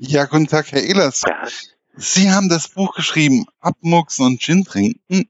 Ja, 0.00 0.26
guten 0.26 0.46
Tag, 0.46 0.70
Herr 0.70 0.82
Ehlers. 0.82 1.24
Ja. 1.26 1.42
Sie 1.94 2.30
haben 2.30 2.48
das 2.48 2.72
Buch 2.72 2.94
geschrieben, 2.94 3.46
Abmuchsen 3.60 4.26
und 4.26 4.40
Gin 4.40 4.62
trinken. 4.62 5.28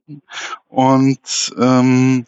Und 0.68 1.54
ähm, 1.58 2.26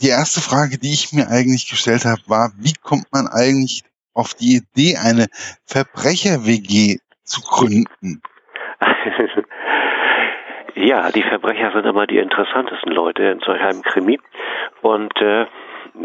die 0.00 0.10
erste 0.10 0.40
Frage, 0.40 0.78
die 0.78 0.92
ich 0.92 1.12
mir 1.12 1.26
eigentlich 1.28 1.68
gestellt 1.68 2.04
habe, 2.04 2.20
war, 2.28 2.52
wie 2.58 2.74
kommt 2.80 3.06
man 3.12 3.26
eigentlich 3.26 3.82
auf 4.14 4.34
die 4.34 4.62
Idee, 4.62 4.96
eine 4.96 5.26
Verbrecher-WG 5.66 6.98
zu 7.24 7.40
gründen? 7.40 8.22
ja, 10.76 11.10
die 11.10 11.24
Verbrecher 11.24 11.72
sind 11.72 11.84
immer 11.84 12.06
die 12.06 12.18
interessantesten 12.18 12.92
Leute 12.92 13.24
in 13.24 13.40
solch 13.40 13.60
einem 13.60 13.82
Krimi. 13.82 14.20
Und 14.82 15.20
äh, 15.20 15.46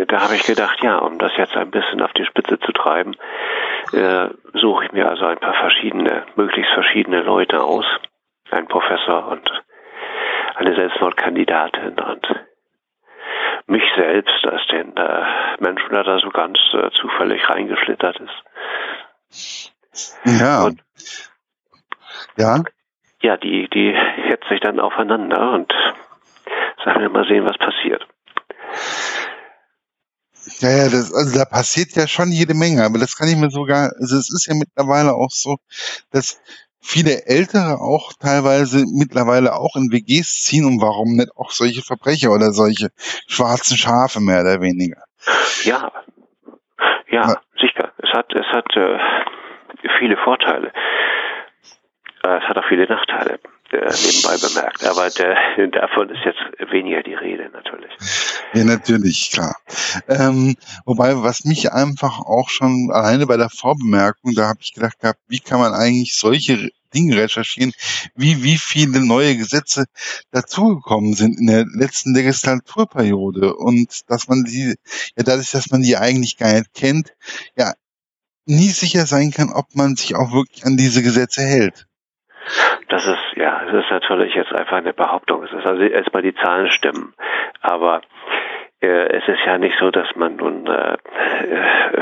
da 0.07 0.23
habe 0.23 0.36
ich 0.36 0.43
gedacht, 0.48 0.80
ja, 0.82 0.98
um 0.98 1.20
das 1.20 1.34
jetzt 1.38 1.55
ein 1.55 1.70
bisschen 1.70 2.02
auf 2.02 2.14
die 2.14 2.25
Spitze 2.25 2.59
zu 2.59 2.71
treiben, 2.71 3.16
äh, 3.94 4.30
suche 4.54 4.86
ich 4.86 4.92
mir 4.92 5.10
also 5.10 5.26
ein 5.26 5.40
paar 5.40 5.54
verschiedene, 5.54 6.26
möglichst 6.36 6.71
verschiedene 6.74 7.21
Leute 7.21 7.61
aus. 7.64 7.86
Ein 8.52 8.68
Professor 8.68 9.28
und 9.28 9.50
eine 10.56 10.75
Selbstmordkandidatin 10.75 12.00
und 12.00 12.28
mich 13.68 13.83
selbst 13.96 14.46
als 14.46 14.66
den 14.68 14.97
äh, 14.97 15.25
Menschen, 15.60 15.89
der 15.92 16.04
da 16.04 16.20
so 16.20 16.30
ganz 16.30 16.57
äh, 16.74 16.89
zufällig 17.00 17.47
reingeschlittert 17.47 18.20
ist. 18.20 18.44
Ja. 20.25 20.66
Und, 20.66 20.82
ja. 22.38 22.64
Ja, 23.21 23.38
die, 23.38 23.68
die 23.69 23.94
hetzt 23.94 24.47
sich 24.50 24.60
dann 24.61 24.80
aufeinander 24.80 25.52
und 25.52 25.71
sagen 26.83 27.02
wir 27.02 27.10
mal 27.10 27.28
sehen, 27.28 27.46
was 27.46 27.58
passiert. 27.58 28.08
Ja, 30.60 30.70
ja, 30.70 30.89
das, 30.89 31.14
also 31.14 31.38
da 31.38 31.46
passiert 31.46 31.96
ja 31.96 32.08
schon 32.08 32.31
jede 32.31 32.53
Menge, 32.53 32.84
aber 32.84 32.98
das 33.00 33.16
kann 33.16 33.28
ich 33.28 33.38
mir 33.38 33.50
sogar, 33.50 33.92
also 34.00 34.17
es 34.17 34.31
ist 34.34 34.48
ja 34.48 34.56
mittlerweile 34.56 35.14
auch 35.14 35.30
so, 35.30 35.58
dass 36.12 36.42
viele 36.81 37.25
Ältere 37.28 37.80
auch 37.80 38.14
teilweise 38.20 38.86
mittlerweile 38.88 39.53
auch 39.53 39.75
in 39.75 39.91
WGs 39.91 40.44
ziehen 40.44 40.66
und 40.66 40.81
warum 40.81 41.16
nicht 41.16 41.30
auch 41.36 41.52
solche 41.52 41.81
Verbrecher 41.81 42.31
oder 42.31 42.52
solche 42.52 42.89
schwarzen 43.28 43.78
Schafe 43.78 44.19
mehr 44.19 44.41
oder 44.41 44.61
weniger. 44.61 45.03
Ja, 45.64 45.91
ja, 47.09 47.28
ja. 47.28 47.41
sicher. 47.59 47.91
Es 47.97 48.11
hat, 48.13 48.34
es 48.34 48.47
hat 48.47 48.75
äh, 48.75 48.97
viele 50.00 50.17
Vorteile. 50.17 50.72
Äh, 52.23 52.38
es 52.38 52.44
hat 52.44 52.58
auch 52.58 52.67
viele 52.67 52.88
Nachteile 52.88 53.39
nebenbei 53.72 54.38
bemerkt. 54.38 54.84
Aber 54.86 55.09
der, 55.09 55.36
davon 55.72 56.09
ist 56.09 56.25
jetzt 56.25 56.72
weniger 56.72 57.03
die 57.03 57.14
Rede 57.14 57.50
natürlich. 57.52 57.92
Ja, 58.53 58.64
natürlich, 58.64 59.31
klar. 59.31 59.56
Ähm, 60.08 60.56
wobei, 60.86 61.22
was 61.22 61.45
mich 61.45 61.72
einfach 61.72 62.20
auch 62.20 62.50
schon 62.50 62.90
alleine 62.92 63.28
bei 63.28 63.38
der 63.38 63.50
Vorbemerkung, 63.50 64.34
da 64.34 64.47
habe 64.47 64.59
ich 64.62 64.73
gedacht 64.73 65.00
gehabt, 65.00 65.20
wie 65.28 65.40
kann 65.40 65.59
man 65.59 65.73
eigentlich 65.73 66.16
solche 66.16 66.70
Dinge 66.94 67.17
recherchieren, 67.17 67.72
wie, 68.16 68.44
wie 68.44 68.58
viele 68.58 69.00
neue 69.06 69.38
Gesetze 69.38 69.86
dazugekommen 70.31 71.14
sind 71.14 71.40
in 71.40 71.47
der 71.47 71.66
letzten 71.66 72.16
Legislaturperiode 72.16 73.56
und 73.56 74.09
dass 74.09 74.28
man 74.28 74.44
die, 74.44 74.75
ja 75.16 75.23
dadurch, 75.23 75.52
dass 75.52 75.70
man 75.70 75.81
die 75.81 75.97
eigentlich 75.97 76.38
gar 76.38 76.53
nicht 76.53 76.73
kennt, 76.73 77.14
ja 77.56 77.73
nie 78.45 78.70
sicher 78.70 79.06
sein 79.06 79.30
kann, 79.31 79.52
ob 79.52 79.75
man 79.75 79.95
sich 79.95 80.16
auch 80.16 80.31
wirklich 80.31 80.66
an 80.66 80.75
diese 80.75 81.03
Gesetze 81.03 81.44
hält. 81.44 81.86
Das 82.88 83.05
ist, 83.05 83.36
ja, 83.36 83.61
es 83.67 83.73
ist 83.73 83.92
natürlich 83.92 84.33
jetzt 84.33 84.53
einfach 84.53 84.78
eine 84.78 84.94
Behauptung. 84.94 85.44
Es 85.44 85.52
ist 85.52 85.66
also 85.66 85.83
erstmal 85.83 86.23
die 86.23 86.36
Zahlen 86.36 86.72
stimmen. 86.72 87.14
Aber 87.61 88.02
äh, 88.81 89.17
es 89.17 89.28
ist 89.28 89.45
ja 89.45 89.58
nicht 89.58 89.78
so, 89.80 89.91
dass 89.91 90.08
man 90.16 90.38
nun 90.38 90.66
äh, 90.67 90.97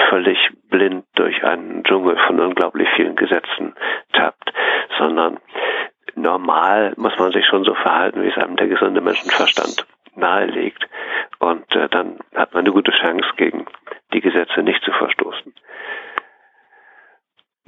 völlig 0.10 0.38
blind 0.70 1.06
durch 1.16 1.44
einen 1.44 1.84
Dschungel 1.84 2.18
von 2.28 2.40
unglaublich 2.40 2.88
vielen 2.96 3.16
Gesetzen 3.16 3.76
tappt, 4.14 4.54
sondern 4.98 5.40
normal 6.16 6.94
muss 6.98 7.18
man 7.18 7.32
sich 7.32 7.46
schon 7.46 7.64
so 7.64 7.74
verhalten, 7.74 8.22
wie 8.24 8.30
es 8.30 8.38
einem 8.38 8.56
der 8.56 8.68
gesunde 8.68 9.02
Menschenverstand 9.02 9.86
nahelegt. 10.16 10.88
Und 11.40 11.76
äh, 11.76 11.90
dann 11.90 12.20
hat 12.36 12.54
man 12.54 12.66
eine 12.66 12.74
gute 12.74 12.92
Chance, 12.92 13.28
gegen 13.38 13.66
die 14.14 14.22
Gesetze 14.22 14.62
nicht 14.64 14.84
zu 14.84 14.92
verstoßen. 14.92 15.54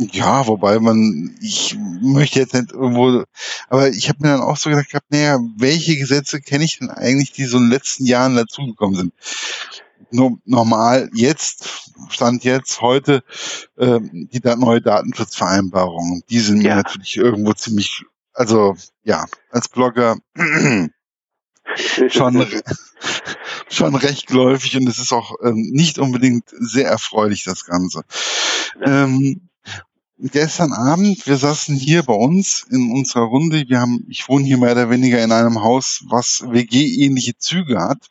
Ja, 0.01 0.47
wobei 0.47 0.79
man, 0.79 1.35
ich 1.41 1.77
möchte 2.01 2.39
jetzt 2.39 2.53
nicht 2.53 2.71
irgendwo, 2.71 3.25
aber 3.67 3.89
ich 3.89 4.07
habe 4.07 4.19
mir 4.21 4.29
dann 4.29 4.39
auch 4.39 4.55
so 4.55 4.69
gedacht 4.69 4.89
gehabt, 4.89 5.11
naja, 5.11 5.39
welche 5.57 5.97
Gesetze 5.97 6.39
kenne 6.39 6.63
ich 6.63 6.79
denn 6.79 6.89
eigentlich, 6.89 7.33
die 7.33 7.43
so 7.43 7.57
in 7.57 7.63
den 7.63 7.71
letzten 7.71 8.05
Jahren 8.05 8.37
dazugekommen 8.37 8.95
sind? 8.95 9.13
Nur 10.11 10.39
normal 10.45 11.09
jetzt, 11.13 11.91
Stand 12.07 12.45
jetzt, 12.45 12.79
heute, 12.79 13.23
ähm, 13.77 14.29
die 14.31 14.39
neue 14.55 14.81
Datenschutzvereinbarung, 14.81 16.23
die 16.29 16.39
sind 16.39 16.61
ja. 16.61 16.69
mir 16.69 16.83
natürlich 16.83 17.17
irgendwo 17.17 17.51
ziemlich, 17.51 18.05
also 18.31 18.77
ja, 19.03 19.25
als 19.51 19.67
Blogger 19.67 20.15
schon, 22.07 22.47
schon 23.69 23.95
recht 23.95 24.27
geläufig 24.27 24.77
und 24.77 24.87
es 24.87 24.99
ist 24.99 25.11
auch 25.11 25.35
ähm, 25.43 25.71
nicht 25.73 25.99
unbedingt 25.99 26.45
sehr 26.51 26.87
erfreulich, 26.87 27.43
das 27.43 27.65
Ganze. 27.65 28.03
Ähm, 28.81 29.48
gestern 30.19 30.73
Abend, 30.73 31.25
wir 31.27 31.37
saßen 31.37 31.75
hier 31.75 32.03
bei 32.03 32.13
uns 32.13 32.65
in 32.69 32.91
unserer 32.91 33.23
Runde. 33.23 33.63
Wir 33.67 33.79
haben, 33.79 34.05
ich 34.09 34.27
wohne 34.27 34.45
hier 34.45 34.57
mehr 34.57 34.73
oder 34.73 34.89
weniger 34.89 35.23
in 35.23 35.31
einem 35.31 35.61
Haus, 35.61 36.03
was 36.09 36.43
WG-ähnliche 36.47 37.37
Züge 37.37 37.79
hat. 37.79 38.09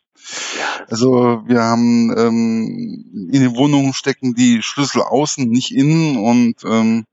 Also 0.88 1.42
wir 1.47 1.62
haben 1.62 2.12
ähm, 2.16 3.30
in 3.32 3.41
den 3.41 3.56
Wohnungen 3.56 3.94
stecken 3.94 4.34
die 4.34 4.62
Schlüssel 4.62 5.02
außen, 5.02 5.48
nicht 5.48 5.74
innen. 5.74 6.16
Und 6.16 6.64
ähm, 6.64 7.04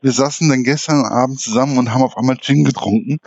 wir 0.00 0.12
saßen 0.12 0.48
dann 0.48 0.64
gestern 0.64 1.04
Abend 1.04 1.40
zusammen 1.40 1.78
und 1.78 1.92
haben 1.92 2.02
auf 2.02 2.16
einmal 2.16 2.36
Gin 2.36 2.64
getrunken. 2.64 3.18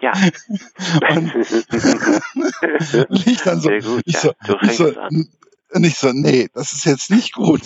Ja. 0.00 0.12
und, 1.10 1.34
und 3.08 3.26
ich 3.26 3.42
dann 3.42 3.60
so, 3.60 3.70
gut, 3.70 4.02
ich 4.04 4.18
so, 4.18 4.32
ja, 4.46 4.62
ich 4.62 4.76
so 4.76 4.92
und 5.72 5.84
ich 5.84 5.96
so, 5.96 6.12
nee, 6.12 6.48
das 6.54 6.72
ist 6.72 6.84
jetzt 6.84 7.10
nicht 7.10 7.32
gut. 7.32 7.62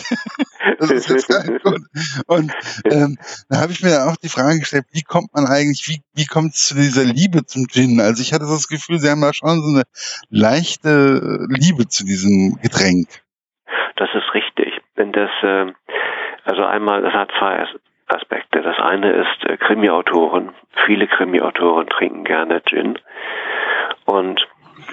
Das 0.78 0.90
ist 0.90 1.10
nicht 1.10 1.62
gut. 1.62 1.80
Und 2.26 2.52
ähm, 2.84 3.18
da 3.48 3.60
habe 3.60 3.72
ich 3.72 3.82
mir 3.82 4.06
auch 4.06 4.16
die 4.16 4.28
Frage 4.28 4.60
gestellt, 4.60 4.84
wie 4.92 5.02
kommt 5.02 5.34
man 5.34 5.46
eigentlich, 5.46 5.88
wie, 5.88 6.02
wie 6.14 6.26
kommt 6.26 6.54
es 6.54 6.68
zu 6.68 6.74
dieser 6.74 7.04
Liebe 7.04 7.44
zum 7.46 7.66
Gin? 7.66 8.00
Also 8.00 8.22
ich 8.22 8.32
hatte 8.32 8.44
das 8.44 8.68
Gefühl, 8.68 8.98
sie 8.98 9.10
haben 9.10 9.22
da 9.22 9.32
schon 9.32 9.62
so 9.62 9.74
eine 9.74 9.84
leichte 10.28 11.46
Liebe 11.48 11.88
zu 11.88 12.04
diesem 12.04 12.58
Getränk. 12.62 13.08
Das 13.96 14.08
ist 14.14 14.34
richtig. 14.34 14.80
Denn 14.96 15.12
das, 15.12 15.30
äh, 15.42 15.72
also 16.44 16.64
einmal, 16.64 17.02
das 17.02 17.12
hat 17.12 17.30
zwei 17.38 17.66
Aspekte. 18.06 18.62
Das 18.62 18.78
eine 18.78 19.12
ist 19.12 19.44
äh, 19.44 19.56
Krimi-Autoren. 19.56 20.52
Viele 20.86 21.06
Krimi-Autoren 21.06 21.86
trinken 21.88 22.24
gerne 22.24 22.62
Gin. 22.62 22.98
Und 24.04 24.40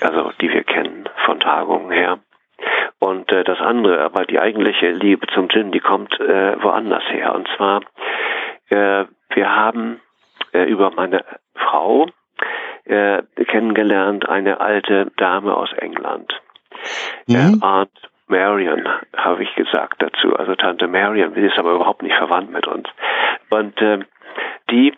also 0.02 0.32
die 0.42 0.50
wir 0.50 0.64
kennen 0.64 1.10
von 1.26 1.40
Tagungen 1.40 1.92
her. 1.92 2.20
Und 3.00 3.32
äh, 3.32 3.44
das 3.44 3.60
andere, 3.60 4.04
aber 4.04 4.26
die 4.26 4.40
eigentliche 4.40 4.90
Liebe 4.90 5.28
zum 5.28 5.50
Gin, 5.50 5.72
die 5.72 5.80
kommt 5.80 6.20
äh, 6.20 6.62
woanders 6.62 7.04
her. 7.10 7.36
Und 7.36 7.48
zwar, 7.56 7.82
äh, 8.70 9.06
wir 9.34 9.56
haben 9.56 10.02
äh, 10.54 10.64
über 10.64 10.92
meine 10.92 11.24
Frau 11.56 12.08
äh, 12.86 13.22
kennengelernt, 13.46 14.28
eine 14.28 14.60
alte 14.62 15.12
Dame 15.18 15.56
aus 15.56 15.72
England. 15.74 16.34
Mhm. 17.28 17.60
Äh, 17.62 17.66
Aunt 17.66 17.92
Marion, 18.28 18.88
habe 19.16 19.44
ich 19.44 19.56
gesagt 19.56 20.02
dazu. 20.02 20.36
Also 20.36 20.56
Tante 20.56 20.88
Marion, 20.88 21.34
die 21.34 21.42
ist 21.42 21.58
aber 21.58 21.74
überhaupt 21.74 22.02
nicht 22.02 22.16
verwandt 22.16 22.52
mit 22.52 22.68
uns. 22.68 22.88
Und 23.50 23.80
äh, 23.82 24.00
die 24.70 24.94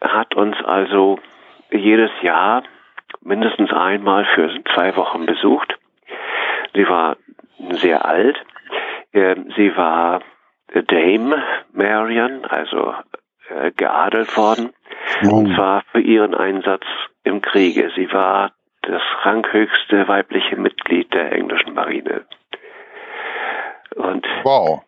hat 0.00 0.34
uns 0.34 0.56
also 0.64 1.18
jedes 1.70 2.10
Jahr 2.22 2.62
mindestens 3.20 3.72
einmal 3.72 4.24
für 4.34 4.50
zwei 4.74 4.96
Wochen 4.96 5.26
besucht 5.26 5.78
Sie 6.74 6.86
war 6.88 7.16
sehr 7.80 8.04
alt. 8.04 8.36
Ähm, 9.12 9.52
sie 9.56 9.76
war 9.76 10.20
Dame 10.72 11.42
Marion, 11.72 12.44
also 12.44 12.94
äh, 13.48 13.70
geadelt 13.72 14.36
worden. 14.36 14.70
Oh. 15.24 15.36
Und 15.36 15.54
zwar 15.54 15.82
für 15.92 16.00
ihren 16.00 16.34
Einsatz 16.34 16.84
im 17.24 17.40
Kriege. 17.40 17.90
Sie 17.96 18.12
war 18.12 18.52
das 18.82 19.02
ranghöchste 19.22 20.08
weibliche 20.08 20.56
Mitglied 20.56 21.12
der 21.12 21.32
englischen 21.32 21.74
Marine. 21.74 22.24
Und 23.96 24.26
wow. 24.44 24.82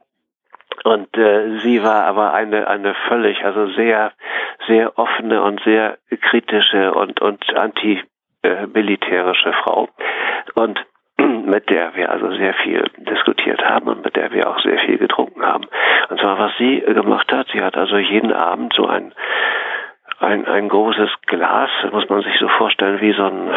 Und 0.84 1.14
äh, 1.16 1.58
sie 1.60 1.82
war 1.82 2.04
aber 2.04 2.32
eine 2.32 2.66
eine 2.68 2.94
völlig 3.08 3.44
also 3.44 3.70
sehr 3.72 4.12
sehr 4.66 4.98
offene 4.98 5.42
und 5.42 5.60
sehr 5.64 5.98
kritische 6.30 6.94
und 6.94 7.20
und 7.20 7.54
anti 7.54 8.02
äh, 8.42 8.66
Frau 9.62 9.88
und 10.54 10.78
mit 11.50 11.68
der 11.68 11.94
wir 11.96 12.10
also 12.10 12.30
sehr 12.36 12.54
viel 12.54 12.84
diskutiert 12.98 13.62
haben 13.62 13.88
und 13.88 14.04
mit 14.04 14.16
der 14.16 14.32
wir 14.32 14.48
auch 14.48 14.60
sehr 14.60 14.78
viel 14.78 14.98
getrunken 14.98 15.44
haben. 15.44 15.66
Und 16.08 16.20
zwar, 16.20 16.38
was 16.38 16.52
sie 16.58 16.80
gemacht 16.80 17.30
hat, 17.32 17.48
sie 17.52 17.60
hat 17.60 17.76
also 17.76 17.96
jeden 17.96 18.32
Abend 18.32 18.72
so 18.74 18.86
ein, 18.86 19.12
ein, 20.20 20.46
ein 20.46 20.68
großes 20.68 21.10
Glas, 21.26 21.70
muss 21.92 22.08
man 22.08 22.22
sich 22.22 22.38
so 22.38 22.48
vorstellen, 22.48 23.00
wie 23.00 23.12
so 23.12 23.24
ein, 23.24 23.50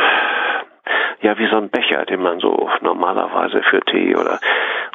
ja, 1.21 1.37
wie 1.37 1.47
so 1.47 1.57
ein 1.57 1.69
Becher, 1.69 2.05
den 2.05 2.21
man 2.21 2.39
so 2.39 2.69
normalerweise 2.81 3.61
für 3.63 3.81
Tee 3.81 4.15
oder, 4.15 4.39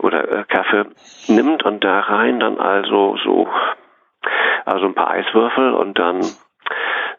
oder 0.03 0.31
äh, 0.31 0.45
Kaffee 0.49 0.87
nimmt 1.29 1.63
und 1.65 1.85
da 1.85 2.01
rein 2.01 2.41
dann 2.41 2.59
also 2.59 3.17
so 3.25 3.49
also 4.65 4.87
ein 4.87 4.95
paar 4.95 5.11
Eiswürfel 5.11 5.73
und 5.73 5.99
dann 5.99 6.21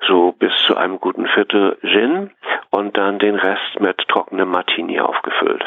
so 0.07 0.31
bis 0.33 0.53
zu 0.65 0.75
einem 0.75 0.99
guten 0.99 1.27
Viertel 1.27 1.77
Gin 1.81 2.31
und 2.69 2.97
dann 2.97 3.19
den 3.19 3.35
Rest 3.35 3.79
mit 3.79 3.97
trockenem 4.07 4.49
Martini 4.49 4.99
aufgefüllt. 4.99 5.63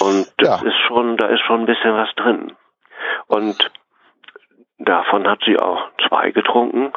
Und 0.00 0.32
das 0.38 0.62
ja. 0.62 0.68
ist 0.68 0.78
schon, 0.86 1.16
da 1.16 1.28
ist 1.28 1.40
schon 1.40 1.60
ein 1.60 1.66
bisschen 1.66 1.94
was 1.94 2.14
drin. 2.16 2.52
Und 3.26 3.70
davon 4.78 5.26
hat 5.26 5.40
sie 5.46 5.58
auch 5.58 5.88
zwei 6.08 6.30
getrunken. 6.30 6.92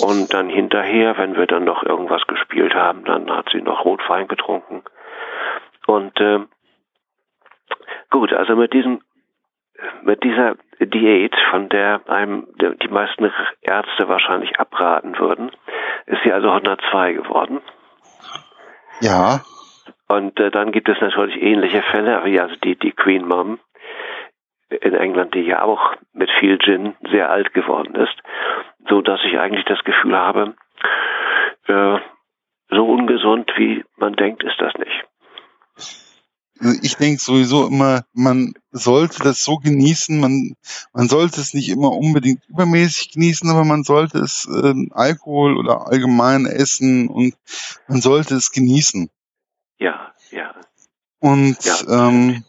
Und 0.00 0.32
dann 0.32 0.48
hinterher, 0.48 1.16
wenn 1.18 1.36
wir 1.36 1.46
dann 1.46 1.64
noch 1.64 1.82
irgendwas 1.82 2.26
gespielt 2.26 2.74
haben, 2.74 3.04
dann 3.04 3.30
hat 3.30 3.48
sie 3.52 3.60
noch 3.60 3.84
Rotwein 3.84 4.28
getrunken. 4.28 4.82
Und 5.86 6.18
äh, 6.20 6.40
gut, 8.10 8.32
also 8.32 8.56
mit 8.56 8.72
diesem 8.72 9.00
mit 10.02 10.22
dieser 10.24 10.56
Diät, 10.80 11.34
von 11.50 11.68
der 11.68 12.00
einem 12.08 12.48
die 12.58 12.88
meisten 12.88 13.32
Ärzte 13.62 14.08
wahrscheinlich 14.08 14.58
abraten 14.58 15.18
würden, 15.18 15.50
ist 16.06 16.22
sie 16.24 16.32
also 16.32 16.50
102 16.50 17.12
geworden. 17.12 17.60
Ja. 19.00 19.40
Und 20.08 20.38
äh, 20.40 20.50
dann 20.50 20.72
gibt 20.72 20.88
es 20.88 21.00
natürlich 21.00 21.40
ähnliche 21.42 21.82
Fälle, 21.82 22.24
wie 22.24 22.40
also 22.40 22.54
die, 22.56 22.76
die 22.76 22.92
Queen 22.92 23.26
Mom 23.26 23.58
in 24.70 24.94
England, 24.94 25.34
die 25.34 25.42
ja 25.42 25.62
auch 25.62 25.94
mit 26.12 26.30
viel 26.40 26.58
Gin 26.58 26.94
sehr 27.10 27.30
alt 27.30 27.54
geworden 27.54 27.94
ist, 27.94 28.16
so 28.88 29.00
dass 29.00 29.20
ich 29.24 29.38
eigentlich 29.38 29.64
das 29.64 29.82
Gefühl 29.84 30.16
habe, 30.16 30.54
äh, 31.66 31.98
so 32.70 32.86
ungesund 32.86 33.50
wie 33.56 33.84
man 33.96 34.14
denkt, 34.14 34.42
ist 34.42 34.60
das 34.60 34.74
nicht. 34.74 36.07
Also 36.60 36.78
ich 36.82 36.96
denke 36.96 37.22
sowieso 37.22 37.66
immer, 37.66 38.04
man 38.12 38.54
sollte 38.72 39.22
das 39.22 39.44
so 39.44 39.56
genießen, 39.56 40.18
man, 40.18 40.54
man 40.92 41.08
sollte 41.08 41.40
es 41.40 41.54
nicht 41.54 41.68
immer 41.68 41.92
unbedingt 41.92 42.44
übermäßig 42.48 43.12
genießen, 43.12 43.48
aber 43.48 43.64
man 43.64 43.84
sollte 43.84 44.18
es 44.18 44.46
äh, 44.46 44.74
Alkohol 44.90 45.56
oder 45.56 45.86
allgemein 45.86 46.46
essen 46.46 47.08
und 47.08 47.36
man 47.86 48.00
sollte 48.00 48.34
es 48.34 48.50
genießen. 48.50 49.08
Ja, 49.78 50.12
ja. 50.30 50.54
Und 51.20 51.64
ja. 51.64 52.08
Ähm, 52.10 52.44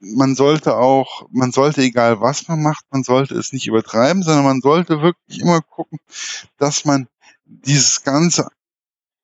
man 0.00 0.34
sollte 0.34 0.76
auch, 0.76 1.26
man 1.30 1.52
sollte 1.52 1.82
egal 1.82 2.20
was 2.20 2.48
man 2.48 2.62
macht, 2.62 2.84
man 2.90 3.02
sollte 3.02 3.34
es 3.36 3.52
nicht 3.52 3.66
übertreiben, 3.66 4.22
sondern 4.22 4.44
man 4.44 4.60
sollte 4.60 5.00
wirklich 5.00 5.40
immer 5.40 5.60
gucken, 5.62 5.98
dass 6.58 6.84
man 6.84 7.08
dieses 7.44 8.02
Ganze 8.02 8.48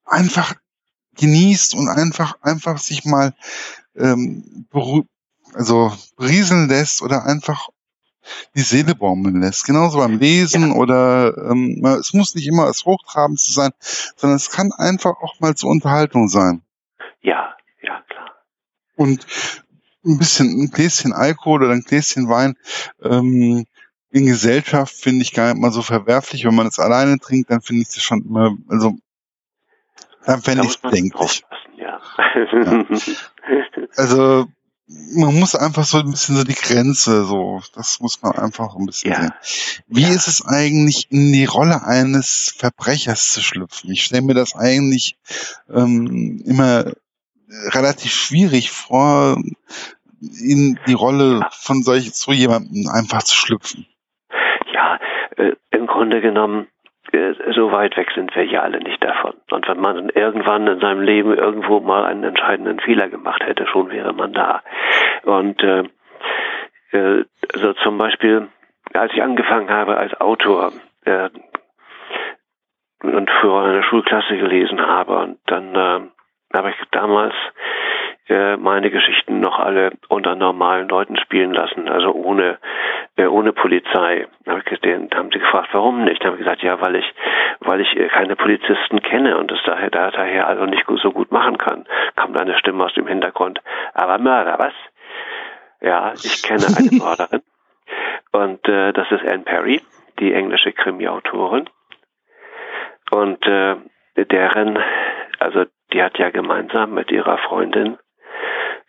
einfach 0.04 0.54
genießt 1.16 1.74
und 1.74 1.88
einfach, 1.88 2.36
einfach 2.42 2.78
sich 2.78 3.04
mal 3.04 3.34
ähm, 3.96 4.66
also 5.54 5.92
rieseln 6.18 6.68
lässt 6.68 7.02
oder 7.02 7.24
einfach 7.24 7.68
die 8.54 8.60
Seele 8.60 8.94
baumeln 8.94 9.40
lässt. 9.40 9.64
Genauso 9.64 9.98
beim 9.98 10.18
Lesen 10.18 10.70
ja. 10.70 10.74
oder 10.74 11.36
ähm, 11.50 11.84
es 12.00 12.12
muss 12.12 12.34
nicht 12.34 12.46
immer 12.46 12.64
als 12.64 12.84
Hochtrabend 12.84 13.40
zu 13.40 13.52
sein, 13.52 13.72
sondern 14.16 14.36
es 14.36 14.50
kann 14.50 14.72
einfach 14.72 15.14
auch 15.22 15.40
mal 15.40 15.54
zur 15.54 15.70
Unterhaltung 15.70 16.28
sein. 16.28 16.62
Ja, 17.20 17.56
ja, 17.82 18.00
klar. 18.08 18.30
Und 18.96 19.26
ein 20.04 20.18
bisschen 20.18 20.60
ein 20.60 20.70
Gläschen 20.70 21.12
Alkohol 21.12 21.64
oder 21.64 21.72
ein 21.72 21.82
Gläschen 21.82 22.28
Wein 22.28 22.56
ähm, 23.02 23.64
in 24.10 24.26
Gesellschaft 24.26 24.94
finde 24.94 25.22
ich 25.22 25.32
gar 25.32 25.52
nicht 25.52 25.60
mal 25.60 25.72
so 25.72 25.82
verwerflich. 25.82 26.44
Wenn 26.44 26.54
man 26.54 26.66
es 26.66 26.78
alleine 26.78 27.18
trinkt, 27.18 27.50
dann 27.50 27.62
finde 27.62 27.82
ich 27.82 27.88
es 27.88 28.02
schon 28.02 28.24
immer, 28.24 28.56
also 28.68 28.96
dann 30.26 30.42
fände 30.42 30.64
ich 30.64 30.70
es 30.70 30.76
bedenklich. 30.78 31.44
Ja. 31.76 32.00
ja. 32.52 32.84
Also 33.96 34.46
man 34.86 35.38
muss 35.38 35.54
einfach 35.54 35.84
so 35.84 35.98
ein 35.98 36.10
bisschen 36.10 36.36
so 36.36 36.44
die 36.44 36.54
Grenze, 36.54 37.24
so, 37.24 37.60
das 37.74 38.00
muss 38.00 38.22
man 38.22 38.32
einfach 38.32 38.74
ein 38.76 38.86
bisschen 38.86 39.12
ja. 39.12 39.20
sehen. 39.20 39.32
Wie 39.88 40.02
ja. 40.02 40.08
ist 40.08 40.28
es 40.28 40.46
eigentlich, 40.46 41.10
in 41.10 41.32
die 41.32 41.44
Rolle 41.44 41.84
eines 41.84 42.54
Verbrechers 42.56 43.32
zu 43.32 43.42
schlüpfen? 43.42 43.90
Ich 43.90 44.04
stelle 44.04 44.22
mir 44.22 44.34
das 44.34 44.54
eigentlich 44.54 45.16
ähm, 45.72 46.42
immer 46.46 46.92
relativ 47.72 48.12
schwierig 48.12 48.70
vor, 48.70 49.36
in 50.20 50.78
die 50.86 50.94
Rolle 50.94 51.46
von 51.50 51.82
solch 51.82 52.14
so 52.14 52.32
jemandem 52.32 52.88
einfach 52.88 53.22
zu 53.22 53.36
schlüpfen. 53.36 53.86
Ja, 54.72 54.98
äh, 55.36 55.52
im 55.70 55.86
Grunde 55.86 56.20
genommen 56.20 56.68
äh, 57.12 57.34
weit 57.72 57.96
weg 57.96 58.10
sind 58.14 58.34
wir 58.36 58.44
ja 58.44 58.60
alle 58.60 58.78
nicht 58.78 59.02
davon. 59.02 59.34
Und 59.50 59.66
wenn 59.68 59.80
man 59.80 60.08
irgendwann 60.10 60.66
in 60.66 60.80
seinem 60.80 61.02
Leben 61.02 61.36
irgendwo 61.36 61.80
mal 61.80 62.04
einen 62.04 62.24
entscheidenden 62.24 62.78
Fehler 62.80 63.08
gemacht 63.08 63.44
hätte, 63.44 63.66
schon 63.66 63.90
wäre 63.90 64.12
man 64.12 64.32
da. 64.32 64.62
Und 65.24 65.62
äh, 65.62 65.84
äh, 66.92 67.24
also 67.54 67.72
zum 67.74 67.98
Beispiel, 67.98 68.48
als 68.94 69.12
ich 69.12 69.22
angefangen 69.22 69.70
habe 69.70 69.96
als 69.96 70.18
Autor 70.20 70.72
äh, 71.04 71.30
und 73.02 73.30
für 73.40 73.62
eine 73.62 73.82
Schulklasse 73.82 74.36
gelesen 74.36 74.80
habe, 74.80 75.18
und 75.18 75.38
dann 75.46 75.74
äh, 75.74 76.00
habe 76.56 76.70
ich 76.70 76.76
damals 76.90 77.34
äh, 78.28 78.56
meine 78.56 78.90
Geschichten 78.90 79.40
noch 79.40 79.58
alle 79.58 79.92
unter 80.08 80.36
normalen 80.36 80.88
Leuten 80.88 81.16
spielen 81.16 81.52
lassen, 81.52 81.88
also 81.88 82.12
ohne 82.12 82.58
ohne 83.18 83.52
Polizei. 83.52 84.26
Da 84.44 84.52
hab 84.52 84.58
ich 84.58 84.64
gesehen, 84.64 85.10
haben 85.14 85.30
sie 85.32 85.38
gefragt, 85.38 85.68
warum 85.72 86.04
nicht? 86.04 86.22
Da 86.22 86.26
habe 86.26 86.36
ich 86.36 86.44
gesagt, 86.44 86.62
ja, 86.62 86.80
weil 86.80 86.96
ich 86.96 87.14
weil 87.60 87.80
ich 87.80 87.96
äh, 87.96 88.08
keine 88.08 88.36
Polizisten 88.36 89.02
kenne 89.02 89.36
und 89.38 89.50
das 89.50 89.60
daher 89.64 89.90
daher 89.90 90.46
also 90.46 90.64
nicht 90.66 90.84
so 91.02 91.12
gut 91.12 91.30
machen 91.30 91.58
kann. 91.58 91.86
Kommt 92.16 92.40
eine 92.40 92.58
Stimme 92.58 92.84
aus 92.84 92.94
dem 92.94 93.06
Hintergrund. 93.06 93.60
Aber 93.94 94.18
Mörder, 94.18 94.58
was? 94.58 94.74
Ja, 95.80 96.12
ich 96.14 96.42
kenne 96.42 96.66
eine 96.76 96.90
Mörderin 96.98 97.42
und 98.32 98.66
äh, 98.68 98.92
das 98.92 99.10
ist 99.10 99.24
Anne 99.24 99.42
Perry, 99.44 99.82
die 100.18 100.32
englische 100.32 100.72
Krimi-Autorin 100.72 101.68
und 103.10 103.46
äh, 103.46 103.76
deren 104.16 104.78
also 105.38 105.64
die 105.92 106.02
hat 106.02 106.18
ja 106.18 106.30
gemeinsam 106.30 106.94
mit 106.94 107.10
ihrer 107.10 107.38
Freundin 107.38 107.98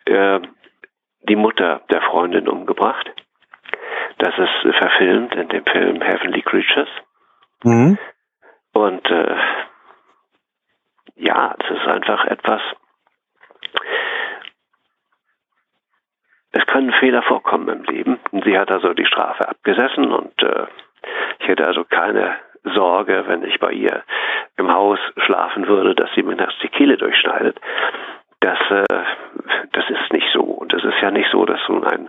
äh, 0.06 0.40
die 1.28 1.36
Mutter 1.36 1.82
der 1.90 2.02
Freundin 2.02 2.48
umgebracht. 2.48 3.10
Das 4.18 4.34
ist 4.38 4.76
verfilmt 4.76 5.34
in 5.34 5.48
dem 5.48 5.64
Film 5.66 6.00
Heavenly 6.00 6.42
Creatures. 6.42 6.88
Mhm. 7.64 7.98
Und 8.72 9.10
äh, 9.10 9.36
ja, 11.16 11.54
es 11.58 11.70
ist 11.76 11.86
einfach 11.86 12.24
etwas. 12.26 12.60
Es 16.52 16.64
können 16.66 16.92
Fehler 16.92 17.22
vorkommen 17.22 17.68
im 17.68 17.84
Leben. 17.84 18.20
Sie 18.44 18.58
hat 18.58 18.70
also 18.70 18.94
die 18.94 19.06
Strafe 19.06 19.48
abgesessen 19.48 20.12
und 20.12 20.40
äh, 20.42 20.66
ich 21.40 21.48
hätte 21.48 21.66
also 21.66 21.84
keine 21.84 22.36
Sorge, 22.62 23.24
wenn 23.26 23.44
ich 23.44 23.58
bei 23.60 23.72
ihr 23.72 24.04
im 24.56 24.72
Haus 24.72 24.98
schlafen 25.18 25.66
würde, 25.66 25.94
dass 25.94 26.10
sie 26.14 26.22
mir 26.22 26.36
nachts 26.36 26.58
die 26.62 26.68
Kehle 26.68 26.96
durchschneidet. 26.96 27.60
Das, 28.40 28.58
äh, 28.70 28.84
das 29.72 29.90
ist 29.90 30.12
nicht 30.12 30.28
so. 30.32 30.42
Und 30.42 30.72
es 30.72 30.84
ist 30.84 31.00
ja 31.00 31.10
nicht 31.10 31.30
so, 31.30 31.44
dass 31.44 31.60
nun 31.68 31.84
ein, 31.84 32.08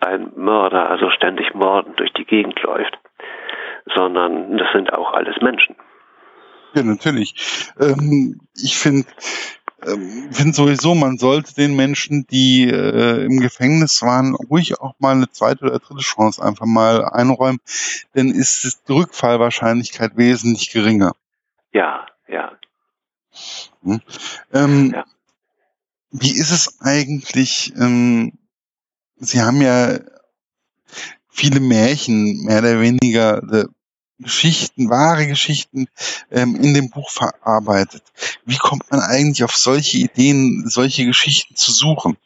ein 0.00 0.32
Mörder 0.36 0.90
also 0.90 1.10
ständig 1.10 1.54
mordend 1.54 1.98
durch 1.98 2.12
die 2.12 2.24
Gegend 2.24 2.60
läuft, 2.62 2.98
sondern 3.94 4.56
das 4.56 4.68
sind 4.72 4.92
auch 4.92 5.12
alles 5.12 5.36
Menschen. 5.40 5.76
Ja, 6.74 6.82
natürlich. 6.82 7.34
Ähm, 7.80 8.40
ich 8.54 8.78
finde, 8.78 9.08
ähm, 9.86 10.28
finde 10.30 10.52
sowieso, 10.52 10.94
man 10.94 11.18
sollte 11.18 11.54
den 11.54 11.74
Menschen, 11.74 12.26
die 12.30 12.68
äh, 12.68 13.24
im 13.24 13.40
Gefängnis 13.40 14.02
waren, 14.02 14.34
ruhig 14.34 14.80
auch 14.80 14.94
mal 14.98 15.14
eine 15.14 15.30
zweite 15.30 15.64
oder 15.64 15.78
dritte 15.78 16.02
Chance 16.02 16.42
einfach 16.42 16.66
mal 16.66 17.04
einräumen, 17.04 17.60
denn 18.14 18.30
ist 18.30 18.88
die 18.88 18.92
Rückfallwahrscheinlichkeit 18.92 20.16
wesentlich 20.16 20.70
geringer. 20.70 21.12
Ja, 21.72 22.06
ja. 22.28 22.52
Hm. 23.82 24.00
Ähm, 24.52 24.92
ja. 24.94 25.04
Wie 26.12 26.32
ist 26.32 26.50
es 26.50 26.80
eigentlich? 26.80 27.72
Ähm, 27.76 28.32
Sie 29.20 29.40
haben 29.40 29.60
ja 29.60 29.98
viele 31.28 31.60
Märchen, 31.60 32.44
mehr 32.44 32.60
oder 32.60 32.80
weniger 32.80 33.42
äh, 33.52 33.64
Geschichten, 34.18 34.90
wahre 34.90 35.26
Geschichten 35.26 35.86
ähm, 36.30 36.56
in 36.56 36.74
dem 36.74 36.90
Buch 36.90 37.10
verarbeitet. 37.10 38.02
Wie 38.44 38.56
kommt 38.56 38.90
man 38.90 39.00
eigentlich 39.00 39.44
auf 39.44 39.54
solche 39.54 39.98
Ideen, 39.98 40.64
solche 40.66 41.04
Geschichten 41.04 41.54
zu 41.54 41.72
suchen? 41.72 42.16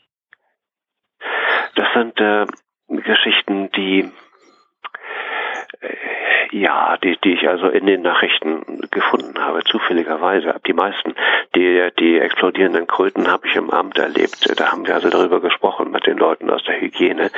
Das 1.74 1.86
sind 1.94 2.18
äh, 2.20 2.46
Geschichten, 2.88 3.70
die 3.72 4.10
äh, 5.80 6.13
ja, 6.52 6.96
die, 6.98 7.16
die 7.22 7.34
ich 7.34 7.48
also 7.48 7.68
in 7.68 7.86
den 7.86 8.02
Nachrichten 8.02 8.88
gefunden 8.90 9.38
habe, 9.38 9.62
zufälligerweise. 9.64 10.54
Die 10.66 10.72
meisten, 10.72 11.14
die, 11.54 11.88
die 11.98 12.18
explodierenden 12.18 12.86
Kröten 12.86 13.28
habe 13.28 13.46
ich 13.46 13.56
im 13.56 13.70
Amt 13.70 13.98
erlebt. 13.98 14.48
Da 14.58 14.72
haben 14.72 14.86
wir 14.86 14.94
also 14.94 15.10
darüber 15.10 15.40
gesprochen 15.40 15.90
mit 15.90 16.06
den 16.06 16.18
Leuten 16.18 16.50
aus 16.50 16.62
der 16.64 16.80
Hygiene, 16.80 17.30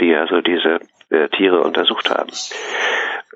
die 0.00 0.14
also 0.14 0.40
diese 0.40 0.80
äh, 1.10 1.28
Tiere 1.28 1.60
untersucht 1.60 2.10
haben. 2.10 2.30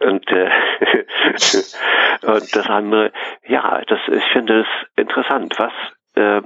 Und, 0.00 0.30
äh, 0.30 0.50
und 2.22 2.56
das 2.56 2.66
andere, 2.66 3.12
ja, 3.46 3.82
das, 3.86 4.00
ich 4.08 4.24
finde 4.32 4.60
es 4.60 4.66
interessant, 4.96 5.54
was, 5.58 5.72
äh, 6.14 6.42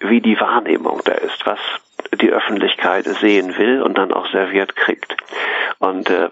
wie 0.00 0.20
die 0.20 0.40
Wahrnehmung 0.40 1.02
da 1.04 1.12
ist, 1.12 1.44
was 1.44 1.60
die 2.20 2.30
Öffentlichkeit 2.30 3.04
sehen 3.04 3.56
will 3.58 3.82
und 3.82 3.98
dann 3.98 4.12
auch 4.12 4.30
serviert 4.30 4.74
kriegt. 4.76 5.16
Und 5.78 6.08
äh, 6.10 6.30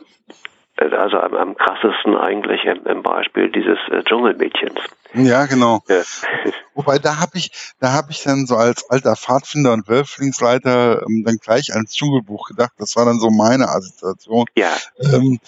also 0.80 1.18
am, 1.18 1.35
am 1.35 1.56
krassesten 1.56 2.16
eigentlich 2.16 2.64
im, 2.64 2.87
im 2.87 3.02
Beispiel 3.02 3.50
dieses 3.50 3.78
äh, 3.90 4.02
Dschungelmädchens. 4.04 4.78
Ja, 5.14 5.47
genau. 5.47 5.80
Ja. 5.88 6.02
Wobei 6.75 6.99
da 6.99 7.18
habe 7.18 7.38
ich, 7.38 7.50
da 7.80 7.92
habe 7.92 8.11
ich 8.11 8.23
dann 8.23 8.47
so 8.47 8.56
als 8.56 8.88
alter 8.88 9.16
Pfadfinder 9.16 9.73
und 9.73 9.88
Wölflingsleiter 9.88 11.02
ähm, 11.02 11.25
dann 11.25 11.38
gleich 11.38 11.73
ans 11.75 11.94
Dschungelbuch 11.94 12.49
gedacht. 12.49 12.73
Das 12.78 12.97
war 12.97 13.04
dann 13.04 13.18
so 13.18 13.30
meine 13.30 13.68
Assoziation. 13.68 14.47
Ja. 14.56 14.76
Ähm, 15.00 15.40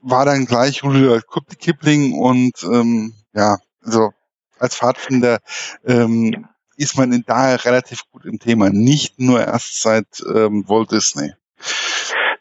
war 0.00 0.24
dann 0.24 0.46
gleich 0.46 0.82
Rudyard 0.82 1.24
Kipling 1.58 2.18
und 2.18 2.62
ähm, 2.64 3.14
ja, 3.34 3.58
also 3.84 4.12
als 4.58 4.76
Pfadfinder 4.76 5.38
ähm, 5.84 6.46
ist 6.76 6.96
man 6.96 7.12
in 7.12 7.24
daher 7.26 7.64
relativ 7.64 8.10
gut 8.10 8.24
im 8.24 8.38
Thema, 8.38 8.70
nicht 8.70 9.18
nur 9.18 9.40
erst 9.44 9.82
seit 9.82 10.06
ähm, 10.34 10.64
Walt 10.68 10.92
Disney. 10.92 11.32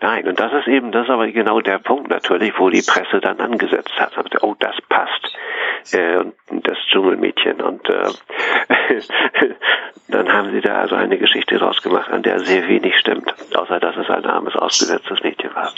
Nein, 0.02 0.28
und 0.28 0.40
das 0.40 0.52
ist 0.52 0.68
eben, 0.68 0.92
das 0.92 1.04
ist 1.04 1.12
aber 1.12 1.28
genau 1.28 1.62
der 1.62 1.78
Punkt 1.78 2.10
natürlich, 2.10 2.54
wo 2.58 2.70
die 2.72 2.82
Presse 2.82 3.22
dann 3.22 3.40
angesetzt 3.40 3.94
hat. 3.98 4.14
Oh, 4.42 4.56
das 4.60 4.76
passt. 4.90 5.94
Äh, 5.94 6.26
das 6.50 6.78
Dschungelmädchen. 6.92 7.62
Und 7.62 7.88
äh, 7.88 8.10
dann 10.08 10.34
haben 10.34 10.52
sie 10.54 10.62
da 10.62 10.82
also 10.82 10.96
eine 10.96 11.20
Geschichte 11.20 11.60
draus 11.60 11.84
gemacht, 11.84 12.10
an 12.10 12.24
der 12.24 12.40
sehr 12.40 12.68
wenig 12.68 12.98
stimmt, 12.98 13.32
außer 13.56 13.80
dass 13.80 13.96
es 13.96 14.10
ein 14.10 14.26
armes, 14.26 14.56
ausgesetztes 14.56 15.22
Mädchen 15.22 15.54
war. 15.54 15.72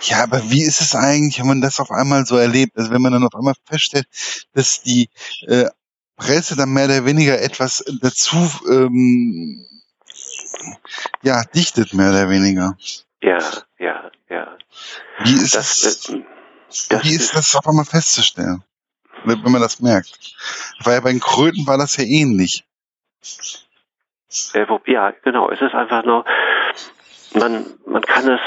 Ja, 0.00 0.24
aber 0.24 0.42
wie 0.50 0.62
ist 0.62 0.80
es 0.80 0.96
eigentlich, 0.96 1.38
wenn 1.38 1.46
man 1.46 1.60
das 1.60 1.78
auf 1.78 1.92
einmal 1.92 2.26
so 2.26 2.36
erlebt? 2.36 2.72
Also 2.76 2.90
wenn 2.90 3.00
man 3.02 3.12
dann 3.12 3.24
auf 3.24 3.34
einmal 3.34 3.54
feststellt, 3.64 4.06
dass 4.54 4.82
die 4.82 5.08
äh, 5.46 5.66
Presse 6.16 6.56
dann 6.56 6.72
mehr 6.72 6.86
oder 6.86 7.04
weniger 7.06 7.40
etwas 7.40 7.84
dazu 8.02 8.36
ähm, 8.68 9.64
ja, 11.22 11.42
dichtet 11.54 11.94
mehr 11.94 12.10
oder 12.10 12.28
weniger. 12.28 12.76
Ja, 13.22 13.38
ja, 13.78 14.10
ja. 14.28 14.56
Wie 15.20 15.34
ist 15.34 15.54
das, 15.54 16.08
äh, 16.10 16.22
das 16.68 17.04
wie 17.04 17.14
ist 17.14 17.34
das 17.34 17.54
auf 17.56 17.66
einmal 17.66 17.84
festzustellen? 17.84 18.62
Wenn 19.24 19.40
man 19.50 19.60
das 19.60 19.80
merkt. 19.80 20.36
Weil 20.84 21.00
bei 21.00 21.10
den 21.10 21.20
Kröten 21.20 21.66
war 21.66 21.78
das 21.78 21.96
ja 21.96 22.04
ähnlich. 22.04 22.64
Äh, 24.54 24.66
ja, 24.86 25.10
genau. 25.22 25.50
Es 25.50 25.60
ist 25.60 25.74
einfach 25.74 26.04
nur, 26.04 26.24
man, 27.34 27.66
man 27.86 28.02
kann 28.02 28.28
es 28.28 28.40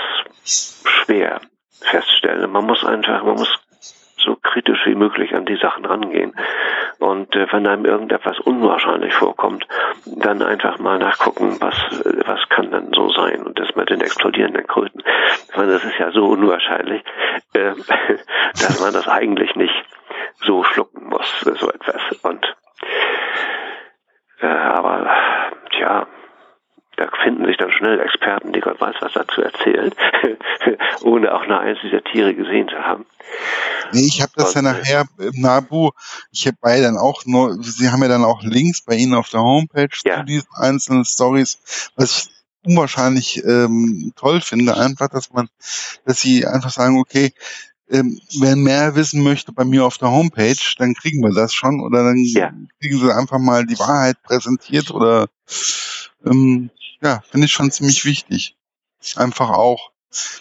schwer 0.86 1.42
feststellen. 1.82 2.52
Man 2.52 2.66
muss 2.66 2.84
einfach, 2.84 3.24
man 3.24 3.36
muss 3.36 3.50
so 4.20 4.36
kritisch 4.36 4.86
wie 4.86 4.96
möglich 4.96 5.34
an 5.36 5.46
die 5.46 5.58
Sachen 5.58 5.86
rangehen. 5.86 6.34
Und 7.00 7.36
äh, 7.36 7.48
wenn 7.52 7.68
einem 7.68 7.86
irgendetwas 7.86 8.40
unwahrscheinlich 8.40 9.14
vorkommt, 9.14 9.68
dann 10.06 10.42
einfach 10.42 10.80
mal 10.80 11.00
nachgucken, 11.00 11.58
was, 11.60 11.76
äh, 12.06 12.22
was 12.26 12.48
kann 12.50 12.72
denn 12.72 12.92
so 12.94 13.10
sein. 13.10 13.44
Und 13.44 13.60
das 13.60 13.76
mit 13.76 13.90
den 13.90 14.02
explodierenden 14.02 14.68
Kröten. 14.68 15.02
Ich 15.50 15.56
das 15.56 15.84
ist 15.84 15.98
ja 15.98 16.12
so 16.12 16.26
unwahrscheinlich, 16.26 17.04
äh, 17.54 17.74
dass 18.54 18.82
man 18.82 18.94
das 18.94 19.08
eigentlich 19.08 19.56
nicht 19.56 19.86
so 20.42 20.64
schlucken 20.64 21.10
muss, 21.10 21.40
so 21.42 21.70
etwas. 21.70 22.02
Und 22.24 22.56
äh, 24.42 24.48
aber 24.48 25.10
tja, 25.72 26.08
da 27.00 27.08
finden 27.24 27.46
sich 27.46 27.58
dann 27.58 27.72
schnell 27.72 28.00
Experten, 28.00 28.52
die 28.52 28.60
Gott 28.60 28.80
weiß 28.80 28.96
was 29.00 29.14
dazu 29.14 29.42
erzählen, 29.42 29.94
ohne 31.04 31.34
auch 31.34 31.46
nur 31.46 31.60
eins 31.60 31.80
dieser 31.82 32.04
Tiere 32.04 32.34
gesehen 32.34 32.68
zu 32.68 32.78
haben. 32.78 33.06
Nee, 33.94 34.06
ich 34.06 34.22
habe 34.22 34.32
das 34.36 34.54
ja 34.54 34.62
nachher 34.62 35.06
im 35.18 35.42
Nabu, 35.42 35.92
ich 36.32 36.48
habe 36.48 36.58
bei 36.62 36.82
dann 36.82 36.98
auch 36.98 37.26
nur, 37.26 37.62
sie 37.64 37.90
haben 37.90 38.02
ja 38.02 38.08
dann 38.08 38.24
auch 38.24 38.44
Links 38.44 38.82
bei 38.82 38.96
Ihnen 38.96 39.14
auf 39.14 39.30
der 39.30 39.42
Homepage 39.42 39.90
ja. 40.06 40.20
zu 40.20 40.26
diesen 40.26 40.50
einzelnen 40.54 41.06
Stories, 41.06 41.60
was 41.96 42.18
ich 42.18 42.30
unwahrscheinlich 42.64 43.44
ähm, 43.46 44.12
toll 44.16 44.42
finde, 44.42 44.78
einfach, 44.78 45.10
dass 45.10 45.32
man, 45.32 45.50
dass 46.06 46.20
sie 46.20 46.46
einfach 46.46 46.72
sagen, 46.72 47.00
okay, 47.00 47.34
ähm, 47.90 48.20
wer 48.40 48.56
mehr 48.56 48.96
wissen 48.96 49.24
möchte 49.24 49.52
bei 49.52 49.64
mir 49.64 49.86
auf 49.86 49.98
der 49.98 50.12
Homepage, 50.12 50.56
dann 50.78 50.94
kriegen 50.94 51.22
wir 51.24 51.34
das 51.34 51.54
schon 51.54 51.82
oder 51.82 52.04
dann 52.04 52.18
ja. 52.18 52.52
kriegen 52.80 53.00
sie 53.00 53.16
einfach 53.16 53.40
mal 53.40 53.66
die 53.66 53.80
Wahrheit 53.80 54.22
präsentiert 54.22 54.92
oder 54.92 55.28
ähm, 56.26 56.70
ja, 57.02 57.22
finde 57.30 57.46
ich 57.46 57.52
schon 57.52 57.72
ziemlich 57.72 58.06
wichtig. 58.06 58.56
Einfach 59.16 59.50
auch, 59.50 59.92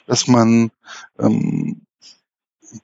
dass 0.07 0.27
man 0.27 0.71
ähm, 1.19 1.87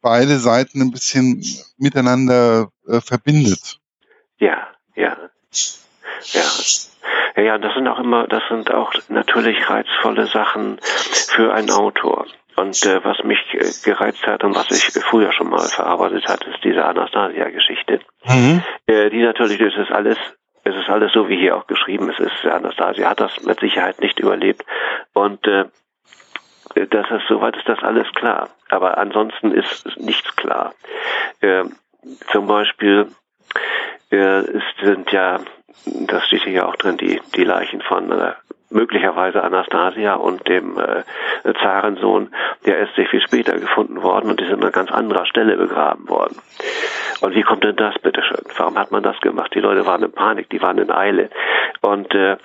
beide 0.03 0.39
Seiten 0.39 0.81
ein 0.81 0.91
bisschen 0.91 1.45
miteinander 1.79 2.69
äh, 2.87 3.01
verbindet. 3.01 3.79
Ja, 4.39 4.69
ja. 4.95 5.17
Ja. 6.33 6.43
Ja, 7.37 7.43
ja, 7.43 7.59
das 7.59 7.75
sind 7.75 7.89
auch 7.89 7.99
immer, 7.99 8.29
das 8.29 8.43
sind 8.49 8.71
auch 8.73 8.93
natürlich 9.09 9.69
reizvolle 9.69 10.27
Sachen 10.27 10.79
für 10.81 11.53
einen 11.53 11.71
Autor. 11.71 12.27
Und 12.57 12.87
äh, 12.87 13.03
was 13.05 13.25
mich 13.25 13.41
äh, 13.53 13.69
gereizt 13.85 14.25
hat 14.27 14.45
und 14.45 14.55
was 14.55 14.71
ich 14.71 14.85
früher 15.03 15.33
schon 15.33 15.51
mal 15.51 15.67
verarbeitet 15.67 16.29
hat, 16.29 16.45
ist 16.45 16.63
diese 16.63 16.85
Anastasia-Geschichte. 16.85 18.01
Mhm. 18.25 18.63
Äh, 18.87 19.11
die 19.11 19.23
natürlich, 19.23 19.59
das 19.59 19.75
ist 19.77 19.91
alles 19.91 20.19
es 20.65 20.75
ist 20.75 20.89
alles 20.89 21.13
so, 21.13 21.29
wie 21.29 21.37
hier 21.37 21.57
auch 21.57 21.67
geschrieben 21.67 22.11
ist. 22.11 22.21
ist 22.21 22.45
Anastasia 22.47 23.11
hat 23.11 23.21
das 23.21 23.43
mit 23.43 23.61
Sicherheit 23.61 24.01
nicht 24.01 24.19
überlebt. 24.19 24.65
Und 25.13 25.47
äh, 25.47 25.67
das 26.75 27.11
ist, 27.11 27.29
soweit 27.29 27.57
ist 27.57 27.69
das 27.69 27.83
alles 27.83 28.11
klar. 28.15 28.49
Aber 28.69 28.99
ansonsten 28.99 29.53
ist 29.53 29.87
nichts 29.99 30.35
klar. 30.37 30.75
Äh, 31.41 31.65
zum 32.33 32.47
Beispiel 32.47 33.09
äh, 34.11 34.43
sind 34.83 35.11
ja, 35.13 35.41
das 35.85 36.27
steht 36.27 36.45
hier 36.45 36.69
auch 36.69 36.77
drin, 36.77 36.97
die, 36.97 37.21
die 37.35 37.45
Leichen 37.45 37.81
von 37.83 38.11
äh, 38.11 38.33
möglicherweise 38.71 39.43
Anastasia 39.43 40.15
und 40.15 40.47
dem 40.49 40.79
äh, 40.79 41.05
Zarensohn, 41.63 42.35
der 42.67 42.79
ist 42.81 42.95
sehr 42.97 43.07
viel 43.07 43.23
später 43.23 43.59
gefunden 43.59 44.03
worden 44.03 44.31
und 44.31 44.41
die 44.41 44.47
sind 44.47 44.65
an 44.65 44.73
ganz 44.73 44.91
anderer 44.91 45.27
Stelle 45.27 45.57
begraben 45.57 46.09
worden. 46.09 46.37
Und 47.21 47.35
wie 47.35 47.43
kommt 47.43 47.65
denn 47.65 47.77
das, 47.77 47.95
bitteschön? 48.01 48.45
Warum 48.57 48.77
hat 48.77 48.91
man 48.91 49.03
das 49.03 49.19
gemacht? 49.21 49.55
Die 49.55 49.61
Leute 49.61 49.87
waren 49.87 50.03
in 50.03 50.13
Panik, 50.13 50.51
die 50.51 50.61
waren 50.61 50.79
in 50.79 50.91
Eile. 50.91 51.31
Und 51.81 52.13
äh, 52.15 52.37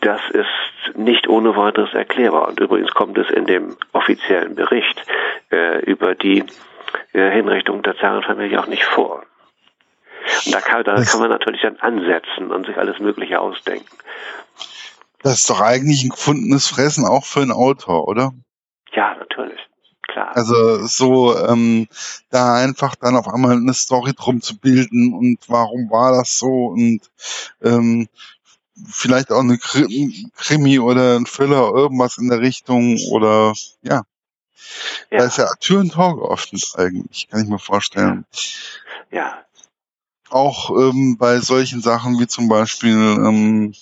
das 0.00 0.20
ist 0.32 0.96
nicht 0.96 1.28
ohne 1.28 1.56
weiteres 1.56 1.92
erklärbar. 1.94 2.48
Und 2.48 2.60
übrigens 2.60 2.92
kommt 2.92 3.16
es 3.18 3.30
in 3.30 3.46
dem 3.46 3.76
offiziellen 3.92 4.54
Bericht 4.54 5.02
äh, 5.50 5.80
über 5.84 6.14
die 6.14 6.44
äh, 7.12 7.30
Hinrichtung 7.30 7.82
der 7.82 7.96
Zarenfamilie 7.96 8.60
auch 8.60 8.66
nicht 8.66 8.84
vor. 8.84 9.22
Und 10.46 10.54
da 10.54 10.60
kann, 10.60 10.84
da 10.84 11.02
kann 11.02 11.20
man 11.20 11.30
natürlich 11.30 11.62
dann 11.62 11.76
ansetzen 11.78 12.50
und 12.50 12.66
sich 12.66 12.76
alles 12.76 12.98
Mögliche 12.98 13.40
ausdenken. 13.40 13.86
Das 15.22 15.34
ist 15.34 15.50
doch 15.50 15.60
eigentlich 15.60 16.02
ein 16.04 16.10
gefundenes 16.10 16.68
Fressen 16.68 17.04
auch 17.04 17.24
für 17.24 17.40
einen 17.40 17.52
Autor, 17.52 18.08
oder? 18.08 18.32
Ja, 18.92 19.14
natürlich. 19.14 19.60
Klar. 20.08 20.36
Also 20.36 20.84
so 20.86 21.38
ähm, 21.38 21.86
da 22.30 22.56
einfach 22.56 22.96
dann 22.96 23.16
auf 23.16 23.28
einmal 23.28 23.52
eine 23.52 23.72
Story 23.72 24.12
drum 24.14 24.42
zu 24.42 24.58
bilden 24.58 25.14
und 25.14 25.38
warum 25.48 25.90
war 25.90 26.12
das 26.12 26.36
so 26.36 26.66
und 26.66 27.00
ähm, 27.62 28.08
vielleicht 28.86 29.30
auch 29.30 29.40
eine 29.40 29.58
Krimi 29.58 30.78
oder 30.78 31.16
ein 31.16 31.26
Thriller, 31.26 31.72
irgendwas 31.74 32.18
in 32.18 32.28
der 32.28 32.40
Richtung 32.40 32.98
oder 33.10 33.54
ja. 33.82 34.02
ja. 35.10 35.18
Da 35.18 35.24
ist 35.24 35.38
ja 35.38 35.48
Tür 35.60 35.80
und 35.80 35.92
Tor 35.92 36.18
geöffnet 36.18 36.64
eigentlich, 36.76 37.28
kann 37.28 37.42
ich 37.42 37.48
mir 37.48 37.58
vorstellen. 37.58 38.24
Ja. 39.10 39.44
Auch 40.30 40.70
ähm, 40.70 41.18
bei 41.18 41.40
solchen 41.40 41.82
Sachen 41.82 42.18
wie 42.18 42.26
zum 42.26 42.48
Beispiel 42.48 42.92
ähm, 42.92 43.74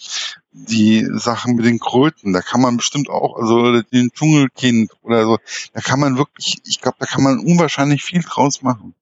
die 0.51 1.07
Sachen 1.13 1.55
mit 1.55 1.65
den 1.65 1.79
Kröten, 1.79 2.33
da 2.33 2.41
kann 2.41 2.61
man 2.61 2.77
bestimmt 2.77 3.09
auch, 3.09 3.37
also 3.37 3.83
den 3.83 4.11
Dschungelkind 4.11 4.91
oder 5.03 5.25
so, 5.25 5.39
da 5.73 5.81
kann 5.81 6.01
man 6.01 6.19
wirklich, 6.19 6.59
ich 6.65 6.81
glaube, 6.81 6.97
da 6.99 7.07
kann 7.07 7.23
man 7.23 7.39
unwahrscheinlich 7.39 8.03
viel 8.03 8.23
draus 8.23 8.63
machen. 8.63 8.95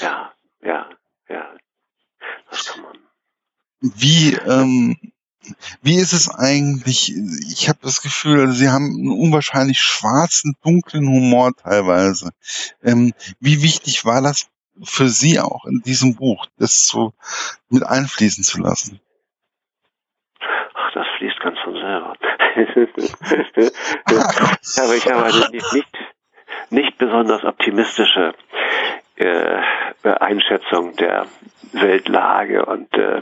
Ja, 0.00 0.32
ja, 0.62 0.88
ja, 1.28 1.48
das 2.50 2.66
kann 2.66 2.82
man. 2.82 2.99
Wie, 3.80 4.34
ähm, 4.34 4.96
wie 5.82 5.96
ist 5.96 6.12
es 6.12 6.28
eigentlich? 6.28 7.12
Ich 7.50 7.68
habe 7.68 7.78
das 7.82 8.02
Gefühl, 8.02 8.40
also 8.40 8.52
Sie 8.52 8.68
haben 8.68 8.86
einen 8.86 9.10
unwahrscheinlich 9.10 9.80
schwarzen, 9.80 10.54
dunklen 10.62 11.08
Humor 11.08 11.52
teilweise. 11.54 12.30
Ähm, 12.82 13.12
wie 13.40 13.62
wichtig 13.62 14.04
war 14.04 14.22
das 14.22 14.48
für 14.82 15.08
Sie 15.08 15.40
auch 15.40 15.64
in 15.64 15.82
diesem 15.84 16.14
Buch, 16.14 16.46
das 16.58 16.86
so 16.86 17.12
mit 17.68 17.84
einfließen 17.84 18.44
zu 18.44 18.60
lassen? 18.60 19.00
fließt 21.20 21.40
ganz 21.40 21.58
von 21.60 21.74
selber. 21.74 22.14
Aber 24.82 24.94
ich 24.96 25.06
habe 25.06 25.24
eine 25.24 25.50
nicht, 25.50 25.72
nicht, 25.72 25.88
nicht 26.70 26.98
besonders 26.98 27.44
optimistische 27.44 28.34
äh, 29.16 29.60
Einschätzung 30.02 30.96
der 30.96 31.26
Weltlage 31.72 32.64
und, 32.64 32.92
äh, 32.94 33.20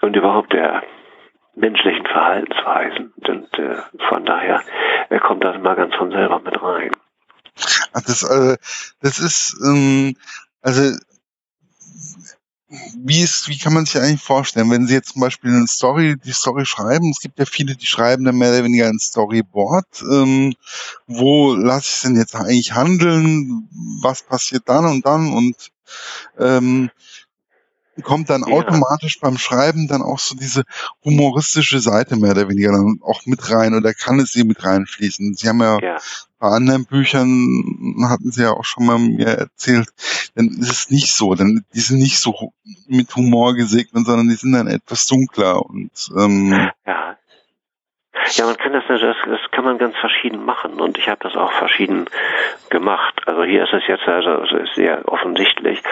und 0.00 0.16
überhaupt 0.16 0.52
der 0.52 0.82
menschlichen 1.54 2.06
Verhaltensweisen. 2.06 3.12
Und 3.26 3.58
äh, 3.58 3.76
von 4.08 4.24
daher 4.24 4.62
er 5.10 5.20
kommt 5.20 5.44
das 5.44 5.60
mal 5.60 5.76
ganz 5.76 5.94
von 5.94 6.10
selber 6.10 6.40
mit 6.40 6.60
rein. 6.60 6.90
Das, 7.92 8.22
äh, 8.24 8.56
das 9.00 9.18
ist, 9.18 9.56
ähm, 9.64 10.16
also 10.60 10.96
wie 12.96 13.22
ist, 13.22 13.48
wie 13.48 13.58
kann 13.58 13.74
man 13.74 13.86
sich 13.86 14.00
eigentlich 14.00 14.22
vorstellen, 14.22 14.70
wenn 14.70 14.86
Sie 14.86 14.94
jetzt 14.94 15.12
zum 15.12 15.20
Beispiel 15.20 15.50
eine 15.50 15.66
Story, 15.66 16.16
die 16.24 16.32
Story 16.32 16.66
schreiben, 16.66 17.10
es 17.10 17.20
gibt 17.20 17.38
ja 17.38 17.44
viele, 17.44 17.76
die 17.76 17.86
schreiben 17.86 18.24
dann 18.24 18.36
mehr 18.36 18.50
oder 18.50 18.64
weniger 18.64 18.88
ein 18.88 18.98
Storyboard, 18.98 20.02
ähm, 20.10 20.54
wo 21.06 21.54
lasse 21.54 21.88
ich 21.88 21.94
es 21.96 22.02
denn 22.02 22.16
jetzt 22.16 22.34
eigentlich 22.34 22.72
handeln, 22.72 23.68
was 24.02 24.24
passiert 24.24 24.64
dann 24.66 24.86
und 24.86 25.06
dann 25.06 25.32
und 25.32 25.70
ähm, 26.38 26.90
kommt 28.02 28.30
dann 28.30 28.44
ja. 28.46 28.54
automatisch 28.54 29.20
beim 29.20 29.38
Schreiben 29.38 29.88
dann 29.88 30.02
auch 30.02 30.18
so 30.18 30.34
diese 30.34 30.64
humoristische 31.04 31.80
Seite 31.80 32.16
mehr 32.16 32.32
oder 32.32 32.48
weniger 32.48 32.72
dann 32.72 33.00
auch 33.02 33.26
mit 33.26 33.50
rein 33.50 33.74
oder 33.74 33.94
kann 33.94 34.20
es 34.20 34.32
sie 34.32 34.44
mit 34.44 34.64
reinfließen? 34.64 35.34
Sie 35.34 35.48
haben 35.48 35.60
ja, 35.60 35.78
ja. 35.80 35.96
bei 36.38 36.48
anderen 36.48 36.86
Büchern 36.86 38.06
hatten 38.08 38.30
Sie 38.30 38.42
ja 38.42 38.52
auch 38.52 38.64
schon 38.64 38.86
mal 38.86 38.98
mir 38.98 39.26
erzählt, 39.26 39.88
dann 40.34 40.48
ist 40.48 40.70
es 40.70 40.90
nicht 40.90 41.12
so, 41.12 41.34
dann 41.34 41.64
die 41.74 41.80
sind 41.80 41.98
nicht 41.98 42.18
so 42.18 42.52
mit 42.86 43.14
Humor 43.16 43.54
gesegnet, 43.54 44.06
sondern 44.06 44.28
die 44.28 44.34
sind 44.34 44.52
dann 44.52 44.66
etwas 44.66 45.06
dunkler 45.06 45.64
und 45.64 46.10
ähm, 46.16 46.70
ja. 46.86 47.16
Ja, 48.36 48.46
man 48.46 48.56
kann 48.56 48.72
das, 48.72 48.84
das, 48.88 49.00
das 49.00 49.50
kann 49.50 49.64
man 49.64 49.78
ganz 49.78 49.96
verschieden 49.96 50.44
machen 50.44 50.80
und 50.80 50.98
ich 50.98 51.08
habe 51.08 51.20
das 51.22 51.36
auch 51.36 51.52
verschieden 51.52 52.06
gemacht. 52.70 53.20
Also 53.26 53.44
hier 53.44 53.64
ist 53.64 53.72
es 53.72 53.86
jetzt 53.86 54.06
also 54.06 54.44
sehr 54.74 55.06
offensichtlich 55.06 55.82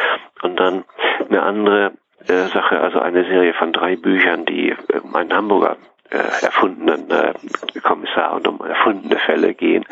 und 0.43 0.59
dann 0.59 0.85
eine 1.29 1.43
andere 1.43 1.93
äh, 2.29 2.49
Sache, 2.49 2.81
also 2.81 3.00
eine 3.00 3.25
Serie 3.25 3.55
von 3.55 3.73
drei 3.73 3.97
Büchern, 3.97 4.45
die 4.47 4.75
um 5.02 5.14
einen 5.14 5.33
Hamburger 5.35 5.76
äh, 6.11 6.17
erfundenen 6.17 7.11
äh, 7.11 7.35
Kommissar 7.81 8.35
und 8.35 8.47
um 8.47 8.61
erfundene 8.61 9.19
Fälle 9.19 9.55
gehen. 9.55 9.85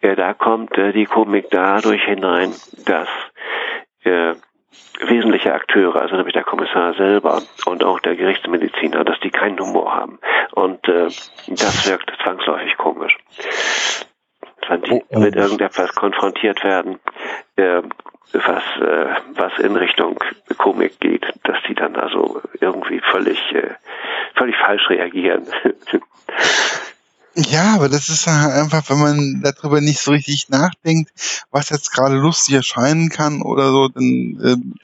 Äh, 0.00 0.16
da 0.16 0.34
kommt 0.34 0.76
äh, 0.76 0.92
die 0.92 1.06
Komik 1.06 1.50
dadurch 1.50 2.04
hinein, 2.04 2.52
dass 2.86 3.08
äh, 4.04 4.34
wesentliche 5.08 5.52
Akteure, 5.52 6.00
also 6.00 6.16
nämlich 6.16 6.34
der 6.34 6.44
Kommissar 6.44 6.94
selber 6.94 7.42
und 7.66 7.84
auch 7.84 8.00
der 8.00 8.16
Gerichtsmediziner, 8.16 9.04
dass 9.04 9.18
die 9.20 9.30
keinen 9.30 9.58
Humor 9.58 9.94
haben. 9.94 10.18
Und 10.52 10.86
äh, 10.88 11.08
das 11.48 11.88
wirkt 11.88 12.12
zwangsläufig 12.22 12.76
komisch. 12.76 13.16
Wenn 14.68 14.82
die 14.82 15.02
mit 15.10 15.34
irgendetwas 15.34 15.94
konfrontiert 15.94 16.62
werden, 16.62 16.98
äh, 17.56 17.82
was, 18.32 18.62
äh, 18.80 19.14
was 19.34 19.58
in 19.58 19.76
Richtung 19.76 20.18
Komik 20.56 21.00
geht, 21.00 21.26
dass 21.44 21.58
die 21.68 21.74
dann 21.74 21.96
also 21.96 22.40
irgendwie 22.60 23.00
völlig, 23.00 23.38
äh, 23.54 23.74
völlig 24.34 24.56
falsch 24.56 24.88
reagieren. 24.88 25.46
Ja, 27.34 27.74
aber 27.74 27.88
das 27.88 28.10
ist 28.10 28.28
einfach, 28.28 28.88
wenn 28.90 28.98
man 28.98 29.42
darüber 29.42 29.80
nicht 29.80 30.00
so 30.00 30.10
richtig 30.10 30.50
nachdenkt, 30.50 31.10
was 31.50 31.70
jetzt 31.70 31.90
gerade 31.90 32.16
lustig 32.16 32.54
erscheinen 32.54 33.08
kann 33.08 33.40
oder 33.40 33.70
so, 33.70 33.88
dann 33.88 34.02
ähm, 34.44 34.74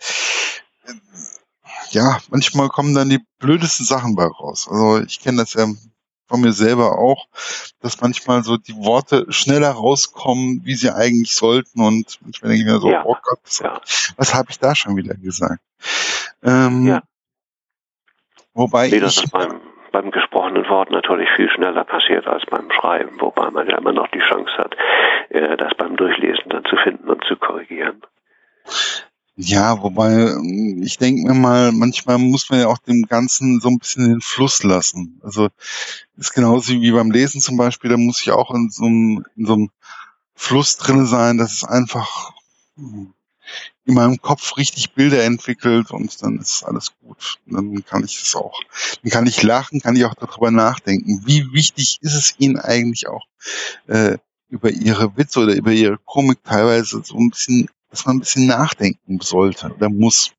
ja, 1.91 2.19
manchmal 2.31 2.69
kommen 2.69 2.95
dann 2.95 3.11
die 3.11 3.25
blödesten 3.39 3.85
Sachen 3.85 4.15
bei 4.15 4.25
raus. 4.25 4.67
Also 4.71 5.01
ich 5.01 5.21
kenne 5.21 5.39
das 5.39 5.55
ja 5.55 5.67
von 6.27 6.41
mir 6.41 6.53
selber 6.53 6.99
auch, 6.99 7.27
dass 7.81 8.01
manchmal 8.01 8.45
so 8.45 8.57
die 8.59 8.77
Worte 8.77 9.27
schneller 9.31 9.71
rauskommen, 9.71 10.61
wie 10.65 10.75
sie 10.75 10.95
eigentlich 10.95 11.35
sollten. 11.35 11.81
Und 11.81 12.19
manchmal 12.23 12.51
denke 12.51 12.67
ich 12.67 12.73
mir 12.73 12.81
so, 12.81 12.91
ja. 12.91 13.05
oh 13.05 13.17
Gott, 13.23 13.41
was, 13.45 13.59
ja. 13.61 13.81
was 14.17 14.35
habe 14.35 14.51
ich 14.51 14.59
da 14.59 14.75
schon 14.75 14.97
wieder 14.97 15.15
gesagt? 15.15 15.63
Ähm, 16.43 16.87
ja. 16.87 17.03
Wobei 18.53 18.89
nee, 18.89 19.01
das 19.01 19.17
ich, 19.17 19.25
ist 19.25 19.31
beim, 19.31 19.61
beim 19.93 20.11
gesprochenen 20.11 20.69
Wort 20.69 20.91
natürlich 20.91 21.29
viel 21.37 21.51
schneller 21.51 21.85
passiert 21.85 22.27
als 22.27 22.45
beim 22.47 22.71
Schreiben, 22.71 23.21
wobei 23.21 23.51
man 23.51 23.69
ja 23.69 23.79
immer 23.79 23.93
noch 23.93 24.09
die 24.09 24.21
Chance 24.21 24.57
hat, 24.57 24.77
äh, 25.31 25.57
das 25.57 25.75
beim 25.77 25.97
Durchlesen 25.97 26.49
dann 26.49 26.65
zu 26.65 26.77
finden 26.77 27.09
und 27.09 27.25
zu 27.25 27.37
korrigieren. 27.37 28.03
Ja, 29.41 29.81
wobei 29.83 30.11
ähm, 30.11 30.83
ich 30.85 30.99
denke 30.99 31.29
mir 31.29 31.35
mal, 31.35 31.71
manchmal 31.71 32.19
muss 32.19 32.51
man 32.51 32.61
ja 32.61 32.67
auch 32.67 32.79
dem 32.79 33.03
Ganzen 33.03 33.61
so 33.61 33.69
ein 33.69 33.79
bisschen 33.79 34.09
den 34.09 34.21
Fluss 34.21 34.65
lassen. 34.65 35.21
Also 35.23 35.49
ist 36.17 36.35
genauso 36.35 36.73
wie 36.73 36.91
beim 36.91 37.13
Lesen 37.13 37.41
zum 37.41 37.57
Beispiel, 37.57 37.89
da 37.91 37.97
muss 37.97 38.21
ich 38.21 38.33
auch 38.33 38.53
in 38.53 38.69
so 38.71 38.85
einem, 38.85 39.25
in 39.37 39.47
so 39.47 39.53
einem 39.53 39.71
Fluss 40.35 40.77
drinne 40.77 41.07
sein, 41.07 41.39
dass 41.39 41.53
es 41.53 41.65
einfach 41.65 42.33
hm, 42.77 43.15
in 43.89 43.95
meinem 43.95 44.19
Kopf 44.21 44.57
richtig 44.57 44.93
Bilder 44.93 45.25
entwickelt 45.25 45.91
und 45.91 46.23
dann 46.23 46.39
ist 46.39 46.63
alles 46.65 46.93
gut. 47.01 47.39
dann 47.47 47.85
kann 47.85 48.05
ich 48.05 48.23
es 48.23 48.37
auch, 48.37 48.61
dann 49.03 49.11
kann 49.11 49.27
ich 49.27 49.43
lachen, 49.43 49.81
kann 49.81 49.97
ich 49.97 50.05
auch 50.05 50.15
darüber 50.15 50.51
nachdenken. 50.51 51.23
Wie 51.27 51.53
wichtig 51.53 51.99
ist 52.03 52.15
es 52.15 52.39
Ihnen 52.39 52.59
eigentlich 52.59 53.09
auch 53.09 53.25
äh, 53.89 54.19
über 54.51 54.71
Ihre 54.71 55.17
Witze 55.17 55.41
oder 55.41 55.55
über 55.55 55.73
Ihre 55.73 55.99
Komik 56.05 56.45
teilweise 56.45 57.03
so 57.03 57.17
ein 57.17 57.31
bisschen 57.31 57.69
dass 57.91 58.07
man 58.07 58.17
ein 58.17 58.21
bisschen 58.21 58.47
nachdenken 58.47 59.19
sollte 59.21 59.73
oder 59.75 59.89
muss. 59.89 60.35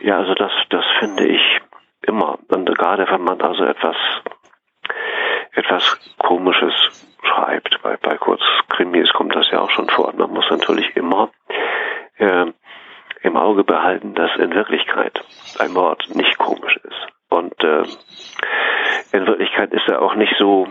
Ja, 0.00 0.18
also 0.18 0.34
das, 0.34 0.52
das 0.70 0.84
finde 0.98 1.26
ich 1.26 1.60
immer. 2.02 2.38
Und 2.48 2.66
gerade 2.66 3.06
wenn 3.10 3.22
man 3.22 3.40
also 3.40 3.64
etwas, 3.64 3.96
etwas 5.52 5.98
Komisches 6.18 6.72
schreibt, 7.22 7.80
bei, 7.82 7.96
bei 7.96 8.16
Kurzkrimis 8.16 9.12
kommt 9.12 9.34
das 9.34 9.46
ja 9.50 9.60
auch 9.60 9.70
schon 9.70 9.88
vor. 9.88 10.12
Man 10.14 10.30
muss 10.30 10.44
natürlich 10.50 10.94
immer 10.96 11.30
äh, 12.18 12.46
im 13.22 13.36
Auge 13.36 13.64
behalten, 13.64 14.14
dass 14.14 14.30
in 14.36 14.54
Wirklichkeit 14.54 15.24
ein 15.58 15.72
Mord 15.72 16.14
nicht 16.14 16.38
komisch 16.38 16.76
ist. 16.84 17.06
Und 17.30 17.58
äh, 17.64 17.84
in 19.12 19.26
Wirklichkeit 19.26 19.72
ist 19.72 19.88
er 19.88 20.02
auch 20.02 20.14
nicht 20.14 20.34
so 20.38 20.68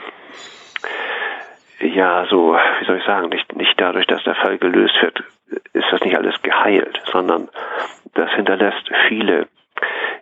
ja 1.79 2.25
so, 2.29 2.53
wie 2.79 2.86
soll 2.86 2.97
ich 2.97 3.06
sagen, 3.06 3.29
nicht, 3.29 3.56
nicht 3.56 3.73
dadurch, 3.77 4.08
dass 4.08 4.23
der 4.23 4.36
Fall 4.36 4.58
gelöst 4.58 4.95
wird, 5.01 5.23
ist 5.73 5.86
das 5.91 6.01
nicht 6.01 6.17
alles 6.17 6.41
geheilt, 6.41 7.01
sondern 7.12 7.49
das 8.13 8.32
hinterlässt 8.32 8.89
viele 9.08 9.47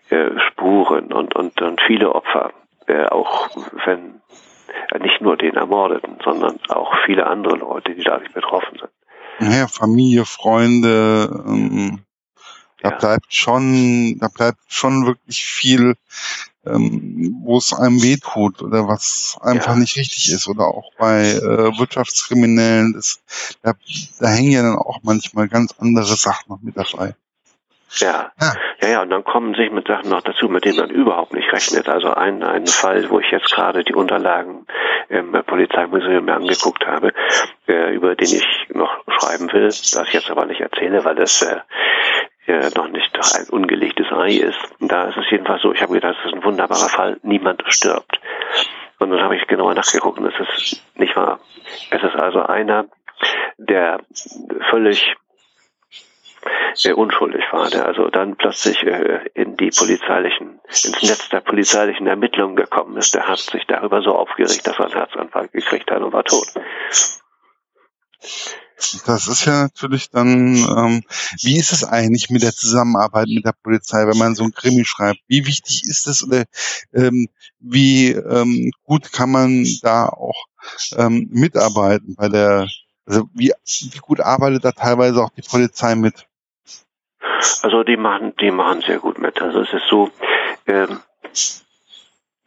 äh, 0.09 0.39
Spuren 0.47 1.13
und, 1.13 1.35
und, 1.35 1.61
und 1.61 1.81
viele 1.81 2.13
Opfer, 2.13 2.51
äh, 2.87 3.05
auch 3.05 3.49
wenn 3.85 4.21
äh, 4.91 4.99
nicht 4.99 5.21
nur 5.21 5.37
den 5.37 5.55
Ermordeten, 5.55 6.17
sondern 6.23 6.59
auch 6.69 6.93
viele 7.05 7.27
andere 7.27 7.57
Leute, 7.57 7.93
die 7.93 8.03
dadurch 8.03 8.31
betroffen 8.33 8.79
sind. 8.79 8.91
Ja, 9.41 9.67
Familie, 9.67 10.25
Freunde, 10.25 11.43
ähm, 11.47 11.99
da 12.81 12.89
ja. 12.89 12.97
bleibt 12.97 13.33
schon, 13.33 14.17
da 14.19 14.27
bleibt 14.27 14.59
schon 14.67 15.05
wirklich 15.05 15.43
viel 15.43 15.95
ähm, 16.65 17.37
wo 17.43 17.57
es 17.57 17.73
einem 17.73 18.01
wehtut 18.01 18.61
oder 18.61 18.87
was 18.87 19.37
einfach 19.41 19.73
ja. 19.73 19.79
nicht 19.79 19.95
richtig 19.95 20.31
ist 20.31 20.47
oder 20.47 20.67
auch 20.67 20.91
bei 20.97 21.31
äh, 21.31 21.77
Wirtschaftskriminellen, 21.79 22.93
das, 22.93 23.19
da, 23.63 23.73
da 24.19 24.27
hängen 24.29 24.51
ja 24.51 24.61
dann 24.61 24.77
auch 24.77 24.99
manchmal 25.03 25.47
ganz 25.47 25.73
andere 25.79 26.15
Sachen 26.15 26.49
noch 26.49 26.61
mit 26.61 26.77
dabei. 26.77 27.15
Ja. 27.99 28.31
ja, 28.39 28.53
ja, 28.81 28.89
ja, 28.89 29.01
und 29.01 29.09
dann 29.09 29.23
kommen 29.23 29.53
sich 29.53 29.69
mit 29.71 29.87
Sachen 29.87 30.09
noch 30.09 30.21
dazu, 30.21 30.47
mit 30.47 30.63
denen 30.63 30.77
man 30.77 30.89
überhaupt 30.89 31.33
nicht 31.33 31.51
rechnet. 31.51 31.89
Also 31.89 32.13
ein, 32.13 32.41
ein 32.41 32.65
Fall, 32.67 33.09
wo 33.09 33.19
ich 33.19 33.29
jetzt 33.31 33.51
gerade 33.51 33.83
die 33.83 33.93
Unterlagen 33.93 34.65
im 35.09 35.31
Polizeimuseum 35.31 36.23
mir 36.23 36.35
angeguckt 36.35 36.85
habe, 36.87 37.11
äh, 37.67 37.93
über 37.93 38.15
den 38.15 38.27
ich 38.27 38.67
noch 38.69 39.03
schreiben 39.07 39.51
will, 39.51 39.65
das 39.65 40.03
ich 40.07 40.13
jetzt 40.13 40.31
aber 40.31 40.45
nicht 40.45 40.61
erzähle, 40.61 41.03
weil 41.03 41.19
es 41.19 41.41
äh, 41.41 41.59
ja 42.47 42.69
noch 42.75 42.87
nicht 42.87 43.13
ein 43.13 43.49
ungelegtes 43.49 44.07
Ei 44.11 44.35
ist. 44.35 44.59
Und 44.79 44.91
da 44.91 45.09
ist 45.09 45.17
es 45.17 45.29
jedenfalls 45.29 45.61
so, 45.61 45.73
ich 45.73 45.81
habe 45.81 45.93
gedacht, 45.93 46.15
das 46.17 46.31
ist 46.31 46.33
ein 46.33 46.43
wunderbarer 46.43 46.89
Fall, 46.89 47.19
niemand 47.23 47.61
stirbt. 47.67 48.19
Und 48.99 49.09
dann 49.11 49.21
habe 49.21 49.35
ich 49.35 49.47
genauer 49.47 49.73
nachgeguckt 49.73 50.19
und 50.19 50.27
es 50.27 50.39
ist 50.39 50.83
nicht 50.95 51.15
wahr. 51.15 51.39
Es 51.89 52.03
ist 52.03 52.15
also 52.15 52.43
einer, 52.43 52.85
der 53.57 53.99
völlig 54.69 55.15
äh, 56.83 56.93
unschuldig 56.93 57.43
war, 57.51 57.69
der 57.69 57.85
also 57.85 58.09
dann 58.09 58.35
plötzlich 58.35 58.83
äh, 58.83 59.19
in 59.33 59.55
die 59.57 59.69
polizeilichen, 59.69 60.59
ins 60.67 61.01
Netz 61.01 61.29
der 61.29 61.41
polizeilichen 61.41 62.07
Ermittlungen 62.07 62.55
gekommen 62.55 62.97
ist. 62.97 63.15
Der 63.15 63.27
hat 63.27 63.39
sich 63.39 63.65
darüber 63.67 64.01
so 64.01 64.15
aufgeregt, 64.15 64.65
dass 64.65 64.79
er 64.79 64.85
einen 64.85 64.93
Herzanfall 64.93 65.47
gekriegt 65.49 65.91
hat 65.91 66.01
und 66.01 66.13
war 66.13 66.23
tot. 66.23 66.47
Das 69.05 69.27
ist 69.27 69.45
ja 69.45 69.63
natürlich 69.63 70.09
dann, 70.09 70.55
ähm, 70.55 71.03
wie 71.41 71.57
ist 71.57 71.71
es 71.71 71.83
eigentlich 71.83 72.29
mit 72.29 72.41
der 72.41 72.51
Zusammenarbeit 72.51 73.27
mit 73.27 73.45
der 73.45 73.53
Polizei, 73.63 74.07
wenn 74.07 74.17
man 74.17 74.33
so 74.33 74.43
ein 74.43 74.53
Krimi 74.53 74.85
schreibt? 74.85 75.19
Wie 75.27 75.45
wichtig 75.45 75.83
ist 75.85 76.07
es 76.07 76.23
oder 76.23 76.45
ähm, 76.93 77.27
wie 77.59 78.11
ähm, 78.11 78.71
gut 78.83 79.11
kann 79.11 79.31
man 79.31 79.65
da 79.83 80.07
auch 80.07 80.45
ähm, 80.97 81.27
mitarbeiten 81.31 82.15
bei 82.15 82.27
der, 82.27 82.67
also 83.05 83.29
wie, 83.33 83.53
wie 83.65 83.99
gut 83.99 84.19
arbeitet 84.19 84.65
da 84.65 84.71
teilweise 84.71 85.23
auch 85.23 85.31
die 85.31 85.43
Polizei 85.43 85.95
mit? 85.95 86.25
Also 87.63 87.83
die 87.83 87.97
machen, 87.97 88.33
die 88.39 88.51
machen 88.51 88.81
sehr 88.81 88.99
gut 88.99 89.17
mit. 89.19 89.41
Also 89.41 89.61
es 89.61 89.73
ist 89.73 89.87
so, 89.89 90.09
ähm, 90.67 90.99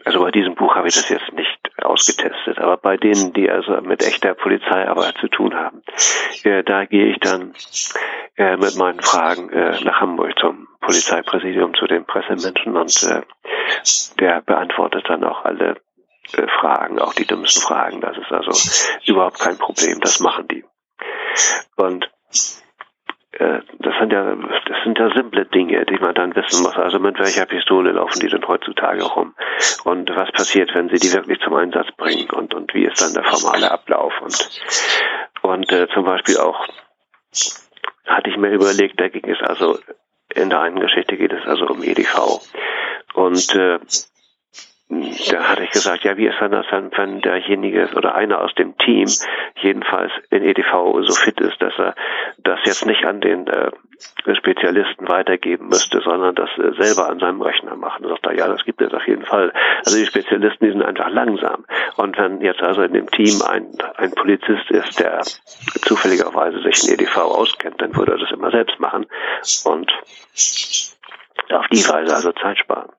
also 0.04 0.20
bei 0.20 0.30
diesem 0.30 0.54
Buch 0.54 0.74
habe 0.74 0.88
ich 0.88 0.94
das 0.94 1.08
jetzt 1.08 1.32
nicht 1.32 1.58
ausgetestet, 1.82 2.58
aber 2.58 2.76
bei 2.76 2.96
denen, 2.96 3.32
die 3.32 3.50
also 3.50 3.80
mit 3.80 4.02
echter 4.02 4.34
Polizeiarbeit 4.34 5.16
zu 5.20 5.28
tun 5.28 5.54
haben, 5.54 5.82
äh, 6.44 6.62
da 6.62 6.84
gehe 6.84 7.06
ich 7.06 7.18
dann 7.20 7.54
äh, 8.36 8.56
mit 8.56 8.76
meinen 8.76 9.00
Fragen 9.00 9.50
äh, 9.50 9.80
nach 9.82 10.00
Hamburg 10.00 10.38
zum 10.38 10.68
Polizeipräsidium, 10.80 11.74
zu 11.74 11.86
den 11.86 12.04
Pressemenschen 12.04 12.76
und 12.76 13.02
äh, 13.02 13.22
der 14.20 14.42
beantwortet 14.42 15.04
dann 15.08 15.24
auch 15.24 15.44
alle 15.44 15.76
äh, 16.32 16.46
Fragen, 16.60 16.98
auch 17.00 17.14
die 17.14 17.26
dümmsten 17.26 17.62
Fragen. 17.62 18.00
Das 18.00 18.16
ist 18.16 18.30
also 18.30 18.52
überhaupt 19.06 19.40
kein 19.40 19.58
Problem, 19.58 20.00
das 20.00 20.20
machen 20.20 20.48
die. 20.48 20.64
Und 21.76 22.10
das 23.38 23.94
sind 23.98 24.12
ja, 24.12 24.34
das 24.34 24.76
sind 24.84 24.98
ja 24.98 25.10
simple 25.14 25.44
Dinge, 25.46 25.84
die 25.86 25.98
man 25.98 26.14
dann 26.14 26.34
wissen 26.36 26.62
muss. 26.62 26.76
Also 26.76 26.98
mit 26.98 27.18
welcher 27.18 27.46
Pistole 27.46 27.92
laufen 27.92 28.20
die 28.20 28.28
denn 28.28 28.46
heutzutage 28.46 29.02
rum? 29.02 29.34
Und 29.84 30.10
was 30.10 30.30
passiert, 30.32 30.74
wenn 30.74 30.88
sie 30.88 30.96
die 30.96 31.12
wirklich 31.12 31.40
zum 31.40 31.54
Einsatz 31.54 31.88
bringen? 31.96 32.30
Und, 32.30 32.54
und 32.54 32.72
wie 32.74 32.84
ist 32.84 33.00
dann 33.02 33.14
der 33.14 33.24
formale 33.24 33.70
Ablauf? 33.70 34.12
Und, 34.22 34.60
und 35.42 35.72
äh, 35.72 35.88
zum 35.92 36.04
Beispiel 36.04 36.36
auch 36.38 36.66
hatte 38.06 38.30
ich 38.30 38.36
mir 38.36 38.50
überlegt, 38.50 39.00
da 39.00 39.08
ging 39.08 39.28
es 39.28 39.40
also 39.40 39.78
in 40.34 40.50
der 40.50 40.60
einen 40.60 40.80
Geschichte 40.80 41.16
geht 41.16 41.32
es 41.32 41.46
also 41.46 41.66
um 41.66 41.82
EDV. 41.82 42.40
Und 43.14 43.54
äh, 43.54 43.78
da 44.88 45.48
hatte 45.48 45.64
ich 45.64 45.70
gesagt, 45.70 46.04
ja, 46.04 46.16
wie 46.18 46.26
ist 46.26 46.38
denn 46.40 46.52
das 46.52 46.66
dann, 46.70 46.90
wenn 46.96 47.20
derjenige 47.20 47.88
oder 47.96 48.14
einer 48.14 48.40
aus 48.40 48.54
dem 48.54 48.76
Team 48.76 49.08
jedenfalls 49.62 50.12
in 50.30 50.42
EDV 50.42 51.00
so 51.06 51.14
fit 51.14 51.40
ist, 51.40 51.60
dass 51.60 51.72
er 51.78 51.94
das 52.38 52.60
jetzt 52.64 52.84
nicht 52.84 53.04
an 53.04 53.22
den 53.22 53.46
äh, 53.46 53.70
Spezialisten 54.36 55.08
weitergeben 55.08 55.68
müsste, 55.68 56.02
sondern 56.02 56.34
das 56.34 56.50
äh, 56.58 56.72
selber 56.82 57.08
an 57.08 57.18
seinem 57.18 57.40
Rechner 57.40 57.76
machen. 57.76 58.06
Sagt 58.06 58.26
er, 58.26 58.34
ja, 58.34 58.46
das 58.46 58.64
gibt 58.64 58.82
es 58.82 58.92
auf 58.92 59.06
jeden 59.06 59.24
Fall. 59.24 59.54
Also 59.84 59.96
die 59.96 60.04
Spezialisten, 60.04 60.66
die 60.66 60.72
sind 60.72 60.82
einfach 60.82 61.08
langsam. 61.08 61.64
Und 61.96 62.18
wenn 62.18 62.42
jetzt 62.42 62.60
also 62.60 62.82
in 62.82 62.92
dem 62.92 63.10
Team 63.10 63.40
ein, 63.42 63.68
ein 63.96 64.12
Polizist 64.12 64.70
ist, 64.70 65.00
der 65.00 65.22
zufälligerweise 65.82 66.60
sich 66.62 66.86
in 66.86 66.94
EDV 66.94 67.16
auskennt, 67.16 67.80
dann 67.80 67.96
würde 67.96 68.12
er 68.12 68.18
das 68.18 68.30
immer 68.32 68.50
selbst 68.50 68.78
machen 68.78 69.06
und 69.64 69.90
auf 71.50 71.66
die 71.68 71.88
Weise 71.88 72.14
also 72.14 72.32
Zeit 72.32 72.58
sparen. 72.58 72.90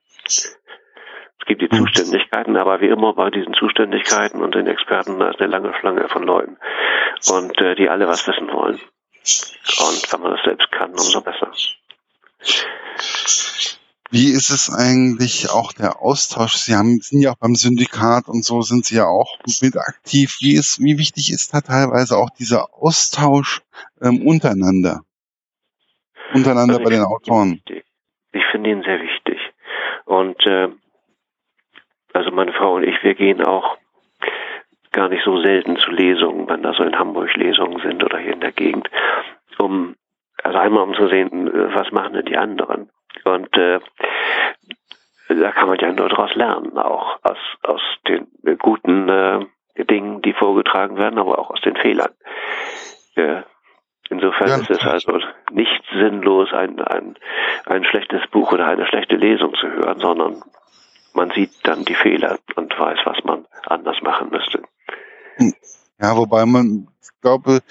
Es 1.46 1.50
gibt 1.50 1.62
die. 1.62 1.78
Zuständigkeiten, 1.78 2.58
aber 2.58 2.82
wie 2.82 2.88
immer 2.88 3.14
bei 3.14 3.30
diesen 3.30 3.54
Zuständigkeiten 3.54 4.42
und 4.42 4.56
den 4.56 4.66
Experten, 4.66 5.20
da 5.20 5.30
ist 5.30 5.40
eine 5.40 5.52
lange 5.52 5.74
Schlange 5.80 6.10
von 6.10 6.24
Leuten 6.24 6.58
und 7.32 7.62
äh, 7.62 7.76
die 7.76 7.88
alle 7.88 8.08
was 8.08 8.28
wissen 8.28 8.48
wollen. 8.48 8.76
Und 8.76 10.12
wenn 10.12 10.22
man 10.22 10.32
das 10.32 10.44
selbst 10.44 10.72
kann, 10.72 10.90
umso 10.92 11.22
besser. 11.22 11.52
Wie 14.10 14.32
ist 14.32 14.50
es 14.50 14.74
eigentlich 14.74 15.52
auch 15.52 15.72
der 15.72 16.02
Austausch? 16.02 16.54
Sie 16.54 16.74
haben, 16.74 16.98
sind 17.02 17.22
ja 17.22 17.34
auch 17.34 17.38
beim 17.38 17.54
Syndikat 17.54 18.28
und 18.28 18.44
so 18.44 18.62
sind 18.62 18.86
Sie 18.86 18.96
ja 18.96 19.06
auch 19.06 19.38
mit 19.62 19.78
aktiv. 19.78 20.38
Wie 20.40 20.56
ist, 20.56 20.80
wie 20.80 20.98
wichtig 20.98 21.32
ist 21.32 21.54
da 21.54 21.62
teilweise 21.62 22.18
auch 22.18 22.30
dieser 22.32 22.74
Austausch 22.74 23.62
ähm, 24.02 24.26
untereinander? 24.26 25.02
Untereinander 26.34 26.78
also 26.78 26.84
bei 26.84 26.90
den 26.90 27.04
Autoren? 27.04 27.62
Ich 28.32 28.44
finde 28.52 28.72
ihn 28.72 28.82
sehr 28.84 29.00
wichtig. 29.00 29.38
Und 30.06 30.40
äh, 30.46 30.70
also 32.16 32.32
meine 32.32 32.54
Frau 32.54 32.76
und 32.76 32.84
ich, 32.84 33.04
wir 33.04 33.14
gehen 33.14 33.44
auch 33.44 33.78
gar 34.92 35.10
nicht 35.10 35.24
so 35.26 35.42
selten 35.42 35.78
zu 35.78 35.92
Lesungen, 35.92 36.48
wenn 36.48 36.64
da 36.64 36.74
so 36.74 36.84
in 36.84 36.98
Hamburg 36.98 37.36
Lesungen 37.36 37.82
sind 37.82 38.04
oder 38.04 38.18
hier 38.18 38.34
in 38.34 38.40
der 38.40 38.54
Gegend, 38.54 38.90
um 39.58 39.96
also 40.42 40.58
einmal 40.58 40.84
um 40.84 40.94
zu 40.94 41.08
sehen, 41.08 41.50
was 41.74 41.92
machen 41.92 42.14
denn 42.14 42.26
die 42.26 42.38
anderen. 42.38 42.90
Und 43.26 43.56
äh, 43.58 43.80
da 45.28 45.52
kann 45.52 45.68
man 45.68 45.80
ja 45.80 45.92
nur 45.92 46.08
daraus 46.08 46.34
lernen, 46.36 46.78
auch 46.78 47.20
aus, 47.24 47.38
aus 47.64 47.82
den 48.08 48.28
guten 48.60 49.10
äh, 49.10 49.46
Dingen, 49.84 50.22
die 50.22 50.34
vorgetragen 50.34 50.98
werden, 50.98 51.20
aber 51.20 51.40
auch 51.40 51.50
aus 51.50 51.62
den 51.62 51.76
Fehlern. 51.76 52.12
Äh, 53.16 53.42
insofern 54.10 54.48
ja. 54.48 54.56
ist 54.58 54.70
es 54.70 54.86
also 54.86 55.20
nicht 55.52 55.84
sinnlos, 55.92 56.54
ein, 56.54 56.80
ein, 56.80 57.16
ein 57.66 57.84
schlechtes 57.84 58.26
Buch 58.28 58.54
oder 58.54 58.68
eine 58.68 58.86
schlechte 58.88 59.16
Lesung 59.16 59.56
zu 59.56 59.68
hören, 59.68 60.00
sondern 60.00 60.44
man 61.16 61.32
sieht 61.36 61.52
dann 61.64 61.86
die 61.86 61.96
Fehler 61.96 62.38
und 62.56 62.78
weiß, 62.78 63.00
was 63.06 63.24
man 63.24 63.46
anders 63.66 63.98
machen 64.02 64.30
müsste. 64.30 64.62
Ja, 66.00 66.16
wobei 66.16 66.46
man, 66.46 66.88
ich 67.02 67.10
glaube, 67.22 67.62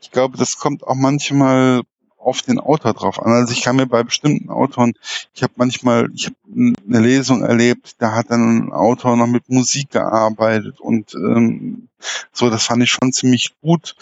ich 0.00 0.10
glaube, 0.10 0.38
das 0.38 0.58
kommt 0.58 0.84
auch 0.84 0.94
manchmal 0.94 1.82
auf 2.18 2.42
den 2.42 2.60
Autor 2.60 2.94
drauf 2.94 3.20
an. 3.20 3.32
Also 3.32 3.52
ich 3.52 3.62
kann 3.62 3.76
mir 3.76 3.86
bei 3.86 4.04
bestimmten 4.04 4.48
Autoren, 4.48 4.94
ich 5.34 5.42
habe 5.42 5.54
manchmal, 5.56 6.08
ich 6.14 6.26
habe 6.26 6.36
eine 6.54 7.00
Lesung 7.00 7.42
erlebt, 7.42 7.96
da 8.00 8.14
hat 8.14 8.30
dann 8.30 8.66
ein 8.66 8.72
Autor 8.72 9.16
noch 9.16 9.26
mit 9.26 9.48
Musik 9.48 9.90
gearbeitet 9.90 10.80
und 10.80 11.14
ähm, 11.14 11.88
so, 12.32 12.48
das 12.48 12.64
fand 12.64 12.82
ich 12.82 12.90
schon 12.90 13.12
ziemlich 13.12 13.54
gut. 13.60 13.96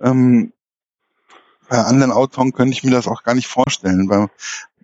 Ähm, 0.00 0.52
bei 1.68 1.76
anderen 1.76 2.12
Autoren 2.12 2.52
könnte 2.52 2.72
ich 2.72 2.82
mir 2.82 2.92
das 2.92 3.06
auch 3.06 3.22
gar 3.22 3.34
nicht 3.34 3.48
vorstellen, 3.48 4.08
weil 4.08 4.30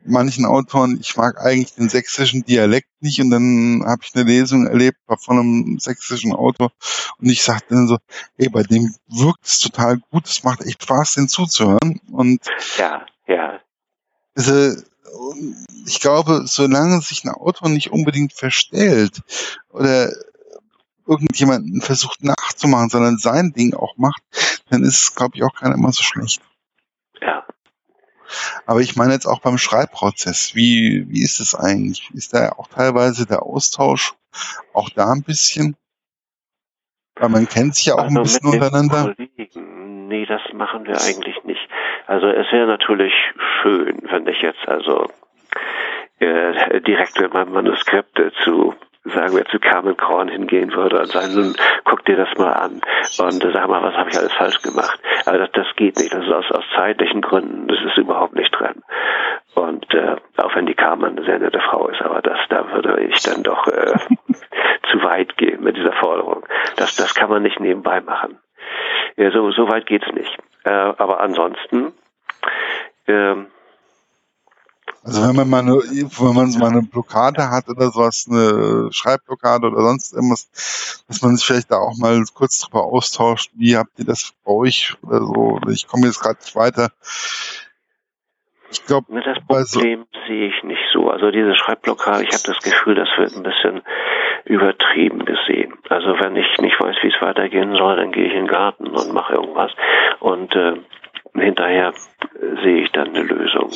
manchen 0.04 0.46
Autoren, 0.46 0.98
ich 1.00 1.16
mag 1.16 1.40
eigentlich 1.40 1.74
den 1.74 1.88
sächsischen 1.88 2.44
Dialekt 2.44 2.88
nicht 3.00 3.20
und 3.20 3.30
dann 3.30 3.84
habe 3.86 4.02
ich 4.04 4.14
eine 4.14 4.24
Lesung 4.24 4.66
erlebt 4.66 4.98
von 5.18 5.38
einem 5.38 5.78
sächsischen 5.78 6.32
Autor 6.32 6.72
und 7.18 7.28
ich 7.28 7.42
sagte 7.42 7.74
dann 7.74 7.88
so, 7.88 7.98
ey, 8.36 8.48
bei 8.48 8.62
dem 8.62 8.94
wirkt 9.08 9.44
es 9.44 9.60
total 9.60 9.98
gut, 10.10 10.26
es 10.26 10.44
macht 10.44 10.62
echt 10.62 10.82
Spaß, 10.82 11.14
den 11.14 11.28
zuzuhören 11.28 12.00
und 12.10 12.40
ja, 12.78 13.06
ja. 13.26 13.60
Also, 14.36 14.82
ich 15.86 16.00
glaube, 16.00 16.42
solange 16.46 17.00
sich 17.00 17.24
ein 17.24 17.30
Autor 17.30 17.68
nicht 17.68 17.92
unbedingt 17.92 18.32
verstellt 18.32 19.22
oder 19.70 20.10
irgendjemanden 21.06 21.80
versucht 21.80 22.24
nachzumachen, 22.24 22.88
sondern 22.88 23.18
sein 23.18 23.52
Ding 23.52 23.74
auch 23.74 23.96
macht, 23.96 24.22
dann 24.70 24.82
ist 24.82 25.00
es, 25.00 25.14
glaube 25.14 25.36
ich, 25.36 25.42
auch 25.42 25.54
keiner 25.54 25.74
immer 25.74 25.92
so 25.92 26.02
schlecht. 26.02 26.40
Ja, 27.20 27.46
aber 28.66 28.80
ich 28.80 28.96
meine 28.96 29.12
jetzt 29.12 29.26
auch 29.26 29.40
beim 29.40 29.58
Schreibprozess. 29.58 30.54
Wie, 30.54 31.06
wie 31.08 31.22
ist 31.22 31.40
es 31.40 31.54
eigentlich? 31.54 32.10
Ist 32.14 32.34
da 32.34 32.52
auch 32.52 32.68
teilweise 32.68 33.26
der 33.26 33.42
Austausch 33.42 34.14
auch 34.72 34.90
da 34.90 35.12
ein 35.12 35.22
bisschen? 35.22 35.76
Weil 37.16 37.28
man 37.28 37.48
kennt 37.48 37.76
sich 37.76 37.86
ja 37.86 37.94
auch 37.94 38.04
also 38.04 38.18
ein 38.18 38.22
bisschen 38.22 38.48
untereinander. 38.50 39.14
Kollegen, 39.14 40.08
nee, 40.08 40.26
das 40.26 40.40
machen 40.52 40.84
wir 40.86 41.00
eigentlich 41.00 41.42
nicht. 41.44 41.68
Also 42.06 42.26
es 42.26 42.50
wäre 42.52 42.66
natürlich 42.66 43.12
schön, 43.62 44.02
wenn 44.10 44.26
ich 44.26 44.42
jetzt 44.42 44.66
also 44.66 45.08
äh, 46.18 46.80
direkt 46.80 47.20
mit 47.20 47.32
meinem 47.32 47.52
Manuskript 47.52 48.20
zu 48.42 48.74
sagen 49.04 49.36
wir, 49.36 49.44
zu 49.46 49.58
Carmen 49.58 49.96
Korn 49.96 50.28
hingehen 50.28 50.72
würde 50.72 51.00
und 51.00 51.08
sagen, 51.08 51.34
nun, 51.34 51.54
guck 51.84 52.04
dir 52.04 52.16
das 52.16 52.28
mal 52.38 52.52
an 52.52 52.80
und 53.18 53.52
sag 53.52 53.68
mal, 53.68 53.82
was 53.82 53.94
habe 53.94 54.10
ich 54.10 54.18
alles 54.18 54.32
falsch 54.32 54.62
gemacht. 54.62 54.98
Aber 55.26 55.38
das, 55.38 55.50
das 55.52 55.66
geht 55.76 55.98
nicht. 55.98 56.12
Das 56.12 56.24
ist 56.24 56.32
aus, 56.32 56.50
aus 56.50 56.64
zeitlichen 56.74 57.20
Gründen, 57.20 57.68
das 57.68 57.78
ist 57.84 57.98
überhaupt 57.98 58.34
nicht 58.34 58.50
drin. 58.52 58.82
Und 59.54 59.92
äh, 59.94 60.16
auch 60.38 60.54
wenn 60.54 60.66
die 60.66 60.74
Carmen 60.74 61.16
eine 61.16 61.26
sehr 61.26 61.38
nette 61.38 61.60
Frau 61.60 61.88
ist, 61.88 62.00
aber 62.02 62.22
das, 62.22 62.38
da 62.48 62.72
würde 62.72 63.02
ich 63.04 63.22
dann 63.22 63.42
doch 63.42 63.66
äh, 63.66 63.92
zu 64.90 65.02
weit 65.02 65.36
gehen 65.36 65.62
mit 65.62 65.76
dieser 65.76 65.92
Forderung. 65.92 66.44
Das, 66.76 66.96
das 66.96 67.14
kann 67.14 67.30
man 67.30 67.42
nicht 67.42 67.60
nebenbei 67.60 68.00
machen. 68.00 68.38
Ja, 69.16 69.30
so, 69.30 69.50
so 69.52 69.68
weit 69.68 69.86
geht's 69.86 70.10
nicht. 70.12 70.36
Äh, 70.64 70.70
aber 70.70 71.20
ansonsten 71.20 71.92
ähm, 73.06 73.46
also 75.04 75.28
wenn 75.28 75.36
man 75.36 75.50
mal 75.50 75.60
eine, 75.60 75.74
wenn 75.74 76.34
man 76.34 76.50
mal 76.58 76.70
eine 76.70 76.82
Blockade 76.82 77.50
hat 77.50 77.68
oder 77.68 77.90
sowas, 77.90 78.26
eine 78.30 78.90
Schreibblockade 78.90 79.66
oder 79.68 79.82
sonst 79.82 80.14
irgendwas, 80.14 81.04
dass 81.06 81.20
man 81.20 81.36
sich 81.36 81.44
vielleicht 81.44 81.70
da 81.70 81.76
auch 81.76 81.98
mal 81.98 82.24
kurz 82.34 82.60
drüber 82.60 82.84
austauscht, 82.84 83.50
wie 83.54 83.76
habt 83.76 83.98
ihr 83.98 84.06
das 84.06 84.32
bei 84.44 84.52
euch 84.52 84.94
oder 85.02 85.20
so, 85.20 85.60
ich 85.68 85.86
komme 85.86 86.06
jetzt 86.06 86.20
gerade 86.20 86.38
nicht 86.40 86.56
weiter. 86.56 86.88
Ich 88.70 88.84
glaube, 88.86 89.06
das 89.20 89.38
Problem 89.46 90.06
so 90.10 90.20
sehe 90.26 90.48
ich 90.48 90.64
nicht 90.64 90.82
so. 90.92 91.10
Also 91.10 91.30
diese 91.30 91.54
Schreibblockade, 91.54 92.24
ich 92.24 92.32
habe 92.32 92.42
das 92.46 92.58
Gefühl, 92.58 92.94
das 92.94 93.08
wird 93.18 93.36
ein 93.36 93.42
bisschen 93.42 93.82
übertrieben 94.46 95.26
gesehen. 95.26 95.74
Also 95.90 96.18
wenn 96.18 96.34
ich 96.34 96.46
nicht 96.58 96.80
weiß, 96.80 96.96
wie 97.02 97.08
es 97.14 97.20
weitergehen 97.20 97.76
soll, 97.76 97.96
dann 97.96 98.10
gehe 98.10 98.26
ich 98.26 98.32
in 98.32 98.46
den 98.46 98.48
Garten 98.48 98.86
und 98.86 99.12
mache 99.12 99.34
irgendwas 99.34 99.70
und 100.20 100.54
äh, 100.56 100.80
hinterher 101.34 101.92
sehe 102.62 102.82
ich 102.82 102.90
dann 102.92 103.08
eine 103.08 103.22
Lösung. 103.22 103.70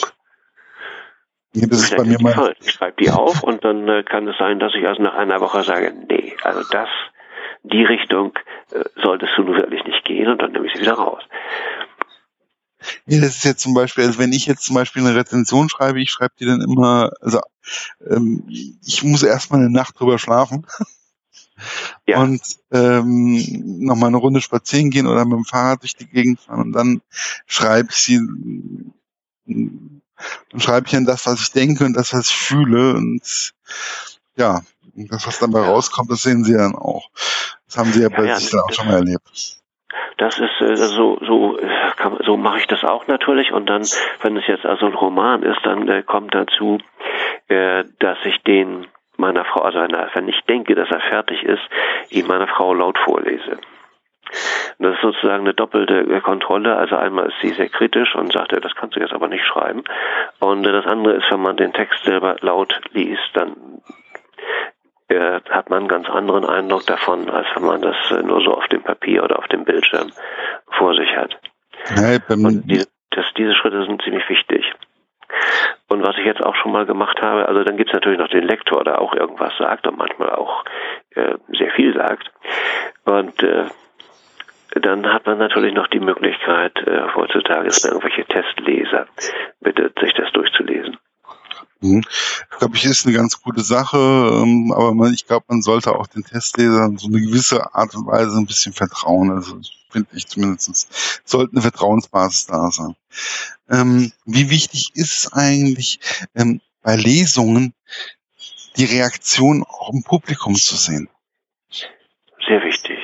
Nee, 1.54 1.66
das 1.66 1.84
ist 1.84 1.96
bei 1.96 2.04
mir 2.04 2.20
mal. 2.20 2.54
Ich 2.60 2.72
schreibe 2.72 3.02
die 3.02 3.10
auf 3.10 3.42
und 3.42 3.64
dann 3.64 3.88
äh, 3.88 4.02
kann 4.02 4.28
es 4.28 4.36
sein, 4.38 4.58
dass 4.58 4.74
ich 4.74 4.86
also 4.86 5.02
nach 5.02 5.14
einer 5.14 5.40
Woche 5.40 5.62
sage, 5.62 5.94
nee, 6.08 6.36
also 6.42 6.62
das, 6.70 6.88
die 7.62 7.84
Richtung 7.84 8.38
äh, 8.72 8.84
solltest 9.02 9.32
du 9.36 9.42
nun 9.42 9.56
wirklich 9.56 9.84
nicht 9.84 10.04
gehen 10.04 10.28
und 10.28 10.42
dann 10.42 10.52
nehme 10.52 10.66
ich 10.66 10.74
sie 10.74 10.82
wieder 10.82 10.94
raus. 10.94 11.22
Nee, 13.06 13.20
das 13.20 13.36
ist 13.36 13.44
jetzt 13.44 13.60
zum 13.60 13.74
Beispiel, 13.74 14.04
also 14.04 14.18
wenn 14.18 14.32
ich 14.32 14.46
jetzt 14.46 14.64
zum 14.64 14.76
Beispiel 14.76 15.04
eine 15.04 15.16
Rezension 15.16 15.68
schreibe, 15.68 16.00
ich 16.00 16.10
schreibe 16.10 16.34
die 16.38 16.46
dann 16.46 16.60
immer, 16.60 17.10
also 17.20 17.40
ähm, 18.08 18.44
ich 18.48 19.02
muss 19.02 19.22
erstmal 19.22 19.60
eine 19.60 19.70
Nacht 19.70 19.98
drüber 19.98 20.18
schlafen. 20.18 20.66
Ja. 22.06 22.22
Und 22.22 22.40
ähm, 22.70 23.42
nochmal 23.80 24.08
eine 24.08 24.18
Runde 24.18 24.40
spazieren 24.40 24.90
gehen 24.90 25.08
oder 25.08 25.24
mit 25.24 25.34
dem 25.34 25.44
Fahrrad 25.44 25.82
durch 25.82 25.96
die 25.96 26.06
Gegend 26.06 26.40
fahren 26.40 26.60
und 26.60 26.72
dann 26.72 27.02
schreibe 27.46 27.88
ich 27.90 27.96
sie 27.96 28.20
dann 30.50 30.60
schreibe 30.60 30.86
ich 30.86 30.92
dann 30.92 31.04
das, 31.04 31.26
was 31.26 31.40
ich 31.40 31.52
denke 31.52 31.84
und 31.84 31.94
das, 31.94 32.12
was 32.12 32.30
ich 32.30 32.36
fühle. 32.36 32.94
Und 32.94 33.52
ja, 34.36 34.60
das, 34.94 35.26
was 35.26 35.38
dabei 35.38 35.60
rauskommt, 35.60 36.10
das 36.10 36.22
sehen 36.22 36.44
Sie 36.44 36.54
dann 36.54 36.74
auch. 36.74 37.10
Das 37.66 37.76
haben 37.76 37.92
Sie 37.92 38.02
ja, 38.02 38.08
ja 38.08 38.16
bei 38.16 38.24
ja, 38.26 38.36
sich 38.36 38.50
dann 38.50 38.60
auch 38.60 38.72
schon 38.72 38.88
mal 38.88 38.94
erlebt. 38.94 39.58
Das 40.16 40.38
ist 40.38 40.60
äh, 40.60 40.76
so 40.76 41.18
so 41.26 41.58
kann, 41.96 42.18
so 42.24 42.36
mache 42.36 42.58
ich 42.58 42.66
das 42.66 42.82
auch 42.84 43.06
natürlich 43.06 43.52
und 43.52 43.66
dann 43.66 43.86
wenn 44.22 44.36
es 44.36 44.46
jetzt 44.46 44.64
also 44.64 44.86
ein 44.86 44.94
Roman 44.94 45.42
ist, 45.42 45.60
dann 45.64 45.88
äh, 45.88 46.02
kommt 46.02 46.34
dazu, 46.34 46.78
äh, 47.48 47.84
dass 47.98 48.18
ich 48.24 48.42
den 48.42 48.86
meiner 49.16 49.44
Frau, 49.44 49.62
also 49.62 49.80
wenn, 49.80 49.92
er, 49.92 50.10
wenn 50.14 50.28
ich 50.28 50.40
denke, 50.48 50.74
dass 50.74 50.90
er 50.90 51.00
fertig 51.00 51.42
ist, 51.42 51.62
ihn 52.10 52.26
meiner 52.26 52.46
Frau 52.46 52.72
laut 52.72 52.98
vorlese. 52.98 53.58
Das 54.78 54.94
ist 54.94 55.02
sozusagen 55.02 55.44
eine 55.44 55.54
doppelte 55.54 56.20
Kontrolle. 56.20 56.76
Also 56.76 56.96
einmal 56.96 57.26
ist 57.26 57.40
sie 57.42 57.50
sehr 57.50 57.68
kritisch 57.68 58.14
und 58.14 58.32
sagt, 58.32 58.52
ja, 58.52 58.60
das 58.60 58.74
kannst 58.74 58.96
du 58.96 59.00
jetzt 59.00 59.12
aber 59.12 59.28
nicht 59.28 59.44
schreiben. 59.44 59.82
Und 60.38 60.62
das 60.62 60.86
andere 60.86 61.14
ist, 61.14 61.30
wenn 61.30 61.40
man 61.40 61.56
den 61.56 61.72
Text 61.72 62.04
selber 62.04 62.36
laut 62.40 62.80
liest, 62.92 63.30
dann 63.34 63.56
äh, 65.08 65.40
hat 65.50 65.70
man 65.70 65.80
einen 65.80 65.88
ganz 65.88 66.08
anderen 66.08 66.44
Eindruck 66.44 66.86
davon, 66.86 67.28
als 67.30 67.46
wenn 67.54 67.64
man 67.64 67.82
das 67.82 67.96
äh, 68.10 68.22
nur 68.22 68.40
so 68.42 68.54
auf 68.54 68.66
dem 68.68 68.82
Papier 68.82 69.24
oder 69.24 69.38
auf 69.38 69.48
dem 69.48 69.64
Bildschirm 69.64 70.12
vor 70.70 70.94
sich 70.94 71.10
hat. 71.16 71.36
Ja, 71.96 72.18
und 72.34 72.70
die, 72.70 72.84
das, 73.10 73.24
diese 73.36 73.54
Schritte 73.54 73.84
sind 73.84 74.02
ziemlich 74.02 74.28
wichtig. 74.28 74.74
Und 75.88 76.02
was 76.02 76.16
ich 76.18 76.24
jetzt 76.24 76.42
auch 76.42 76.54
schon 76.56 76.72
mal 76.72 76.86
gemacht 76.86 77.20
habe, 77.22 77.48
also 77.48 77.64
dann 77.64 77.76
gibt 77.76 77.90
es 77.90 77.94
natürlich 77.94 78.18
noch 78.18 78.28
den 78.28 78.44
Lektor, 78.44 78.84
der 78.84 79.00
auch 79.00 79.14
irgendwas 79.14 79.56
sagt 79.58 79.86
und 79.86 79.96
manchmal 79.96 80.30
auch 80.30 80.64
äh, 81.14 81.34
sehr 81.48 81.70
viel 81.70 81.94
sagt. 81.94 82.30
Und 83.04 83.42
äh, 83.42 83.64
dann 84.80 85.06
hat 85.06 85.26
man 85.26 85.38
natürlich 85.38 85.74
noch 85.74 85.88
die 85.88 86.00
Möglichkeit, 86.00 86.76
äh, 86.86 87.08
heutzutage, 87.14 87.68
man 87.68 87.92
irgendwelche 87.92 88.24
Testleser 88.26 89.06
bittet, 89.60 89.98
sich 89.98 90.12
das 90.14 90.32
durchzulesen. 90.32 90.98
Mhm. 91.80 92.02
Ich 92.50 92.58
glaube, 92.58 92.76
ich 92.76 92.84
ist 92.84 93.06
eine 93.06 93.14
ganz 93.14 93.40
gute 93.40 93.60
Sache, 93.60 93.96
ähm, 93.96 94.72
aber 94.74 94.94
man, 94.94 95.14
ich 95.14 95.26
glaube, 95.26 95.46
man 95.48 95.62
sollte 95.62 95.94
auch 95.94 96.06
den 96.06 96.24
Testlesern 96.24 96.98
so 96.98 97.08
eine 97.08 97.20
gewisse 97.20 97.74
Art 97.74 97.94
und 97.94 98.06
Weise 98.06 98.36
ein 98.36 98.46
bisschen 98.46 98.72
vertrauen. 98.72 99.30
Also 99.30 99.60
finde 99.90 100.08
ich 100.14 100.26
zumindest, 100.26 101.22
sollte 101.24 101.52
eine 101.52 101.62
Vertrauensbasis 101.62 102.46
da 102.46 102.70
sein. 102.70 102.96
Ähm, 103.70 104.12
wie 104.24 104.50
wichtig 104.50 104.90
ist 104.94 105.32
eigentlich 105.32 106.00
ähm, 106.34 106.60
bei 106.82 106.96
Lesungen 106.96 107.74
die 108.76 108.84
Reaktion 108.84 109.62
auch 109.62 109.92
im 109.92 110.02
Publikum 110.02 110.54
zu 110.54 110.76
sehen? 110.76 111.08
Sehr 112.46 112.62
wichtig. 112.62 112.98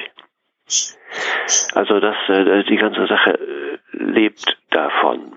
Also 1.75 2.01
dass 2.01 2.17
äh, 2.29 2.65
die 2.65 2.77
ganze 2.77 3.07
Sache 3.07 3.39
äh, 3.39 3.79
lebt 3.93 4.57
davon, 4.71 5.33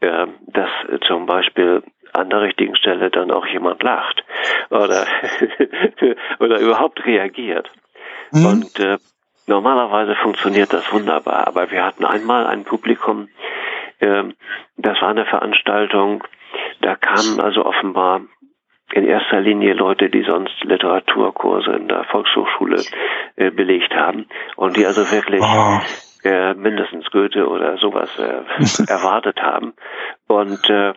äh, 0.00 0.26
dass 0.46 0.70
zum 1.06 1.26
Beispiel 1.26 1.82
an 2.12 2.30
der 2.30 2.42
richtigen 2.42 2.76
Stelle 2.76 3.10
dann 3.10 3.30
auch 3.30 3.46
jemand 3.46 3.82
lacht 3.82 4.24
oder 4.70 5.06
oder 6.38 6.60
überhaupt 6.60 7.04
reagiert. 7.04 7.70
Mhm. 8.30 8.46
Und 8.46 8.80
äh, 8.80 8.98
normalerweise 9.46 10.14
funktioniert 10.16 10.72
das 10.72 10.92
wunderbar, 10.92 11.48
aber 11.48 11.70
wir 11.70 11.84
hatten 11.84 12.04
einmal 12.04 12.46
ein 12.46 12.64
Publikum, 12.64 13.28
äh, 13.98 14.24
das 14.76 15.00
war 15.00 15.08
eine 15.08 15.26
Veranstaltung, 15.26 16.24
da 16.80 16.94
kamen 16.94 17.40
also 17.40 17.64
offenbar 17.64 18.22
in 18.92 19.04
erster 19.04 19.40
Linie 19.40 19.74
Leute, 19.74 20.08
die 20.08 20.22
sonst 20.22 20.54
Literaturkurse 20.62 21.72
in 21.72 21.88
der 21.88 22.04
Volkshochschule 22.04 22.82
äh, 23.36 23.50
belegt 23.50 23.92
haben 23.94 24.26
und 24.56 24.76
die 24.76 24.86
also 24.86 25.10
wirklich 25.10 25.42
oh. 25.42 25.80
äh, 26.24 26.54
mindestens 26.54 27.10
Goethe 27.10 27.48
oder 27.48 27.78
sowas 27.78 28.10
äh, 28.18 28.42
erwartet 28.90 29.40
haben. 29.40 29.74
Und 30.26 30.68
äh, 30.70 30.94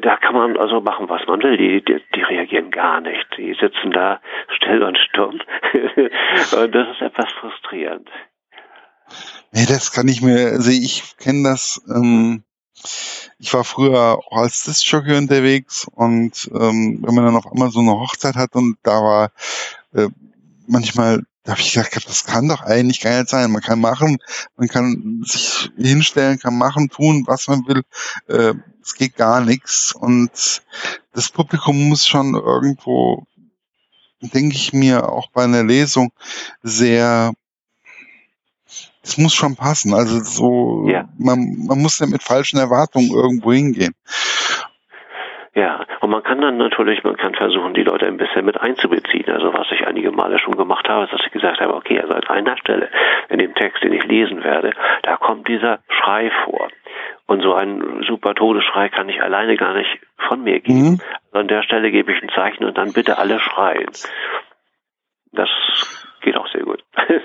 da 0.00 0.16
kann 0.16 0.34
man 0.34 0.56
also 0.56 0.80
machen, 0.80 1.08
was 1.08 1.20
man 1.26 1.42
will. 1.42 1.56
Die, 1.56 1.84
die, 1.84 2.00
die 2.14 2.22
reagieren 2.22 2.70
gar 2.70 3.00
nicht. 3.00 3.26
Die 3.36 3.54
sitzen 3.60 3.90
da 3.92 4.20
still 4.56 4.82
und 4.82 4.96
stumm. 4.98 5.40
und 6.62 6.74
das 6.74 6.88
ist 6.94 7.02
etwas 7.02 7.30
frustrierend. 7.40 8.08
Nee, 9.52 9.66
das 9.68 9.92
kann 9.92 10.08
ich 10.08 10.22
mir, 10.22 10.52
also 10.52 10.70
ich 10.70 11.16
kenne 11.18 11.50
das, 11.50 11.82
ähm, 11.94 12.42
ich 13.38 13.52
war 13.52 13.64
früher 13.64 14.18
auch 14.18 14.42
als 14.42 14.64
Disc-Jockey 14.64 15.16
unterwegs 15.16 15.86
und 15.94 16.50
ähm, 16.54 17.02
wenn 17.02 17.14
man 17.14 17.26
dann 17.26 17.36
auf 17.36 17.46
einmal 17.46 17.70
so 17.70 17.80
eine 17.80 17.92
Hochzeit 17.92 18.36
hat 18.36 18.54
und 18.54 18.76
da 18.82 18.92
war 18.92 19.30
äh, 19.94 20.08
manchmal 20.66 21.24
da 21.44 21.52
habe 21.52 21.60
ich 21.60 21.72
gesagt, 21.72 22.08
das 22.08 22.24
kann 22.24 22.48
doch 22.48 22.62
eigentlich 22.62 23.00
gar 23.00 23.18
nicht 23.18 23.28
sein. 23.28 23.50
Man 23.50 23.62
kann 23.62 23.80
machen, 23.80 24.18
man 24.56 24.68
kann 24.68 25.22
sich 25.26 25.70
hinstellen, 25.76 26.38
kann 26.38 26.56
machen, 26.56 26.88
tun, 26.88 27.24
was 27.26 27.48
man 27.48 27.66
will. 27.66 27.82
Äh, 28.28 28.54
es 28.82 28.94
geht 28.94 29.16
gar 29.16 29.40
nichts. 29.40 29.92
Und 29.92 30.62
das 31.12 31.28
Publikum 31.30 31.88
muss 31.88 32.06
schon 32.06 32.34
irgendwo, 32.34 33.26
denke 34.20 34.54
ich 34.54 34.72
mir, 34.72 35.08
auch 35.08 35.30
bei 35.30 35.44
einer 35.44 35.64
Lesung 35.64 36.12
sehr 36.62 37.32
es 39.02 39.18
muss 39.18 39.34
schon 39.34 39.56
passen. 39.56 39.94
Also 39.94 40.22
so, 40.22 40.88
ja. 40.88 41.08
man, 41.18 41.64
man 41.66 41.80
muss 41.80 41.98
ja 41.98 42.06
mit 42.06 42.22
falschen 42.22 42.58
Erwartungen 42.58 43.10
irgendwo 43.10 43.52
hingehen. 43.52 43.94
Ja, 45.54 45.84
und 46.00 46.08
man 46.08 46.22
kann 46.22 46.40
dann 46.40 46.56
natürlich, 46.56 47.04
man 47.04 47.18
kann 47.18 47.34
versuchen, 47.34 47.74
die 47.74 47.82
Leute 47.82 48.06
ein 48.06 48.16
bisschen 48.16 48.46
mit 48.46 48.58
einzubeziehen. 48.58 49.30
Also 49.30 49.52
was 49.52 49.66
ich 49.70 49.86
einige 49.86 50.10
Male 50.10 50.38
schon 50.38 50.56
gemacht 50.56 50.88
habe, 50.88 51.04
ist, 51.04 51.12
dass 51.12 51.20
ich 51.26 51.32
gesagt 51.32 51.60
habe, 51.60 51.74
okay, 51.74 52.00
also 52.00 52.14
an 52.14 52.24
einer 52.24 52.56
Stelle 52.56 52.88
in 53.28 53.38
dem 53.38 53.54
Text, 53.54 53.82
den 53.84 53.92
ich 53.92 54.04
lesen 54.04 54.42
werde, 54.42 54.72
da 55.02 55.16
kommt 55.16 55.48
dieser 55.48 55.80
Schrei 55.88 56.30
vor. 56.44 56.68
Und 57.26 57.42
so 57.42 57.52
einen 57.52 58.02
super 58.04 58.34
Todesschrei 58.34 58.88
kann 58.88 59.10
ich 59.10 59.22
alleine 59.22 59.56
gar 59.56 59.74
nicht 59.74 60.00
von 60.26 60.42
mir 60.42 60.60
geben. 60.60 60.92
Mhm. 60.92 61.00
Also 61.26 61.38
an 61.40 61.48
der 61.48 61.62
Stelle 61.62 61.90
gebe 61.90 62.12
ich 62.12 62.22
ein 62.22 62.30
Zeichen 62.30 62.64
und 62.64 62.78
dann 62.78 62.94
bitte 62.94 63.18
alle 63.18 63.38
schreien. 63.38 63.90
Das 65.32 65.50
geht 66.22 66.36
auch 66.36 66.48
sehr 66.48 66.62
gut. 66.62 66.82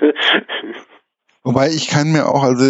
Wobei 1.44 1.68
ich 1.68 1.88
kann 1.88 2.12
mir 2.12 2.26
auch, 2.26 2.42
also 2.42 2.64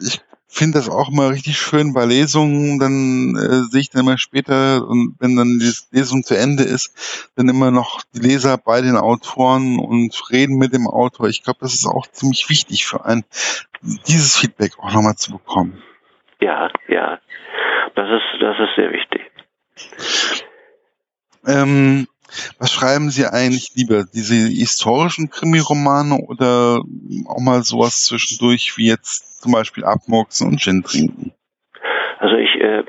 ich 0.00 0.20
finde 0.56 0.78
das 0.78 0.88
auch 0.88 1.10
mal 1.10 1.28
richtig 1.28 1.58
schön 1.58 1.92
bei 1.92 2.06
Lesungen, 2.06 2.78
dann 2.78 3.36
äh, 3.36 3.70
sehe 3.70 3.82
ich 3.82 3.90
dann 3.90 4.02
immer 4.02 4.16
später, 4.16 4.86
und 4.86 5.14
wenn 5.18 5.36
dann 5.36 5.58
die 5.58 5.72
Lesung 5.92 6.22
zu 6.22 6.34
Ende 6.34 6.62
ist, 6.62 7.30
dann 7.36 7.48
immer 7.48 7.70
noch 7.70 8.00
die 8.14 8.20
Leser 8.20 8.56
bei 8.56 8.80
den 8.80 8.96
Autoren 8.96 9.78
und 9.78 10.18
reden 10.30 10.56
mit 10.56 10.72
dem 10.72 10.86
Autor. 10.86 11.28
Ich 11.28 11.42
glaube, 11.42 11.58
das 11.60 11.74
ist 11.74 11.86
auch 11.86 12.06
ziemlich 12.06 12.48
wichtig 12.48 12.86
für 12.86 13.04
einen, 13.04 13.24
dieses 14.08 14.36
Feedback 14.36 14.78
auch 14.78 14.92
nochmal 14.92 15.16
zu 15.16 15.32
bekommen. 15.32 15.82
Ja, 16.40 16.70
ja. 16.88 17.18
Das 17.94 18.08
ist, 18.08 18.42
das 18.42 18.56
ist 18.58 18.76
sehr 18.76 18.92
wichtig. 18.92 19.22
Ähm, 21.46 22.08
was 22.58 22.72
schreiben 22.72 23.10
Sie 23.10 23.26
eigentlich 23.26 23.74
lieber? 23.74 24.04
Diese 24.12 24.34
historischen 24.34 25.30
Krimiromane 25.30 26.18
oder 26.28 26.80
auch 27.28 27.40
mal 27.40 27.62
sowas 27.62 28.04
zwischendurch 28.04 28.76
wie 28.76 28.88
jetzt 28.88 29.42
zum 29.42 29.52
Beispiel 29.52 29.84
Abmurksen 29.84 30.48
und 30.48 30.60
Gin 30.60 30.82
trinken? 30.82 31.32
Also 32.18 32.36
ich 32.36 32.54
äh, 32.60 32.84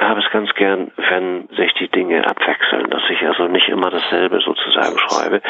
habe 0.00 0.20
es 0.20 0.30
ganz 0.30 0.50
gern, 0.54 0.92
wenn 0.96 1.48
sich 1.56 1.72
die 1.80 1.88
Dinge 1.88 2.26
abwechseln, 2.26 2.90
dass 2.90 3.02
ich 3.10 3.22
also 3.26 3.48
nicht 3.48 3.68
immer 3.68 3.90
dasselbe 3.90 4.40
sozusagen 4.40 4.98
schreibe, 4.98 5.42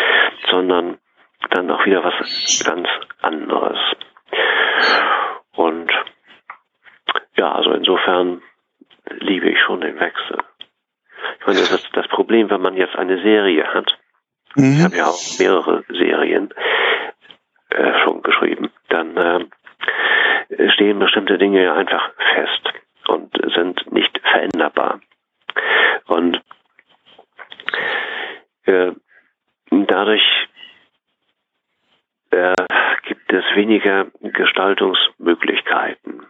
sondern 0.50 0.98
dann 1.50 1.70
auch 1.70 1.84
wieder 1.84 2.02
was 2.04 2.64
ganz 2.64 2.88
anderes. 3.20 3.78
Und 5.52 5.90
ja, 7.36 7.52
also 7.52 7.72
insofern 7.72 8.42
liebe 9.10 9.50
ich 9.50 9.58
schon 9.66 9.80
den 9.80 9.98
Wechsel. 9.98 10.38
Meine, 11.48 11.60
das, 11.60 11.82
das 11.94 12.06
Problem, 12.08 12.50
wenn 12.50 12.60
man 12.60 12.76
jetzt 12.76 12.94
eine 12.94 13.22
Serie 13.22 13.64
hat, 13.72 13.90
mhm. 14.54 14.74
ich 14.74 14.84
habe 14.84 14.96
ja 14.96 15.06
auch 15.06 15.18
mehrere 15.38 15.82
Serien 15.88 16.52
äh, 17.70 18.04
schon 18.04 18.22
geschrieben, 18.22 18.70
dann 18.90 19.16
äh, 19.16 19.46
stehen 20.74 20.98
bestimmte 20.98 21.38
Dinge 21.38 21.72
einfach 21.72 22.10
fest 22.34 22.68
und 23.06 23.32
sind 23.54 23.90
nicht 23.90 24.20
veränderbar. 24.20 25.00
Und 26.06 26.42
äh, 28.64 28.92
dadurch 29.70 30.48
äh, 32.28 32.52
gibt 33.04 33.32
es 33.32 33.44
weniger 33.54 34.08
Gestaltungsmöglichkeiten, 34.20 36.26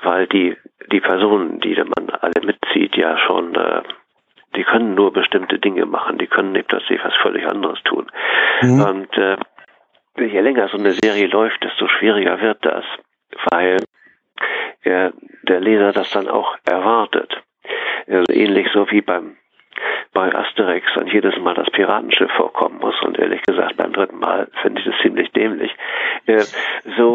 weil 0.00 0.28
die 0.28 0.56
die 0.92 1.00
Personen, 1.00 1.60
die 1.60 1.74
man 1.74 2.10
alle 2.10 2.44
mitzieht, 2.44 2.96
ja 2.96 3.18
schon, 3.18 3.54
äh, 3.54 3.82
die 4.56 4.64
können 4.64 4.94
nur 4.94 5.07
bestimmte 5.18 5.58
Dinge 5.58 5.84
machen, 5.86 6.18
die 6.18 6.26
können 6.26 6.52
nicht 6.52 6.68
plötzlich 6.68 7.00
was 7.02 7.14
völlig 7.22 7.46
anderes 7.46 7.82
tun. 7.82 8.06
Mhm. 8.62 8.82
Und 8.82 9.18
äh, 9.18 9.36
je 10.16 10.40
länger 10.40 10.68
so 10.68 10.78
eine 10.78 10.92
Serie 10.92 11.26
läuft, 11.26 11.62
desto 11.64 11.88
schwieriger 11.88 12.40
wird 12.40 12.64
das, 12.64 12.84
weil 13.50 13.78
äh, 14.82 15.10
der 15.42 15.60
Leser 15.60 15.92
das 15.92 16.10
dann 16.10 16.28
auch 16.28 16.56
erwartet. 16.64 17.42
Also 18.06 18.32
ähnlich 18.32 18.68
so 18.72 18.90
wie 18.90 19.00
beim 19.00 19.36
bei 20.12 20.34
Asterix 20.34 20.84
und 20.96 21.12
jedes 21.12 21.36
Mal 21.38 21.54
das 21.54 21.70
Piratenschiff 21.70 22.30
vorkommen 22.32 22.78
muss 22.78 23.00
und 23.02 23.18
ehrlich 23.18 23.42
gesagt 23.42 23.76
beim 23.76 23.92
dritten 23.92 24.18
Mal 24.18 24.48
finde 24.62 24.80
ich 24.80 24.86
das 24.86 25.00
ziemlich 25.02 25.30
dämlich. 25.32 25.70
Äh, 26.26 26.44
so 26.96 27.07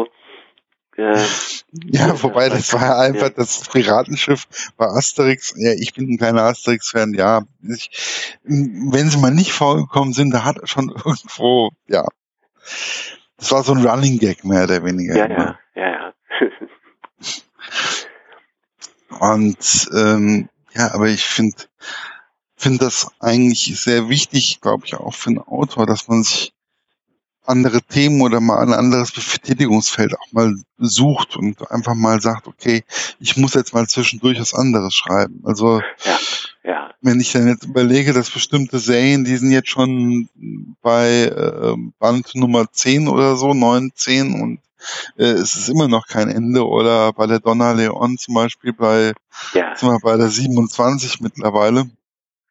ja, 1.72 2.22
wobei 2.22 2.48
das 2.48 2.72
war 2.72 2.82
ja 2.82 2.98
einfach 2.98 3.30
das 3.30 3.68
Piratenschiff 3.68 4.46
bei 4.76 4.86
Asterix. 4.86 5.54
Ja, 5.56 5.72
ich 5.72 5.94
bin 5.94 6.08
ein 6.08 6.18
kleiner 6.18 6.42
Asterix-Fan, 6.42 7.14
ja. 7.14 7.42
Ich, 7.62 7.90
wenn 8.44 9.10
sie 9.10 9.18
mal 9.18 9.32
nicht 9.32 9.52
vorgekommen 9.52 10.12
sind, 10.12 10.30
da 10.32 10.44
hat 10.44 10.58
er 10.58 10.66
schon 10.66 10.88
irgendwo, 11.04 11.70
ja. 11.88 12.06
Das 13.36 13.52
war 13.52 13.62
so 13.62 13.74
ein 13.74 13.86
Running 13.86 14.18
Gag 14.18 14.44
mehr 14.44 14.64
oder 14.64 14.84
weniger. 14.84 15.16
Ja, 15.16 15.28
ja, 15.28 15.58
ja, 15.74 15.88
ja. 15.90 16.12
Und 19.20 19.88
ähm, 19.94 20.48
ja, 20.74 20.92
aber 20.92 21.08
ich 21.08 21.24
finde 21.24 21.56
finde 22.64 22.78
das 22.78 23.10
eigentlich 23.20 23.78
sehr 23.78 24.08
wichtig, 24.08 24.62
glaube 24.62 24.86
ich, 24.86 24.94
auch 24.94 25.12
für 25.12 25.28
einen 25.28 25.38
Autor, 25.38 25.84
dass 25.86 26.08
man 26.08 26.22
sich 26.22 26.53
andere 27.44 27.82
Themen 27.82 28.20
oder 28.22 28.40
mal 28.40 28.60
ein 28.60 28.72
anderes 28.72 29.12
Betätigungsfeld 29.12 30.14
auch 30.14 30.32
mal 30.32 30.54
sucht 30.78 31.36
und 31.36 31.70
einfach 31.70 31.94
mal 31.94 32.20
sagt, 32.20 32.46
okay, 32.46 32.84
ich 33.20 33.36
muss 33.36 33.54
jetzt 33.54 33.74
mal 33.74 33.86
zwischendurch 33.86 34.40
was 34.40 34.54
anderes 34.54 34.94
schreiben. 34.94 35.42
Also 35.44 35.80
ja, 36.04 36.18
ja. 36.64 36.90
wenn 37.00 37.20
ich 37.20 37.32
dann 37.32 37.48
jetzt 37.48 37.64
überlege, 37.64 38.12
dass 38.12 38.30
bestimmte 38.30 38.78
Serien, 38.78 39.24
die 39.24 39.36
sind 39.36 39.50
jetzt 39.50 39.68
schon 39.68 40.28
bei 40.80 41.24
äh, 41.24 41.74
Band 41.98 42.34
Nummer 42.34 42.70
10 42.70 43.08
oder 43.08 43.36
so, 43.36 43.52
9, 43.52 43.90
10 43.94 44.40
und 44.40 44.60
äh, 45.16 45.24
es 45.24 45.54
ist 45.54 45.68
immer 45.68 45.88
noch 45.88 46.06
kein 46.06 46.28
Ende 46.28 46.66
oder 46.66 47.12
bei 47.12 47.26
der 47.26 47.40
Donna 47.40 47.72
Leon 47.72 48.18
zum 48.18 48.34
Beispiel 48.34 48.72
bei, 48.72 49.12
ja. 49.52 49.74
sind 49.76 49.88
wir 49.88 49.98
bei 50.00 50.16
der 50.16 50.28
27 50.28 51.20
mittlerweile. 51.20 51.90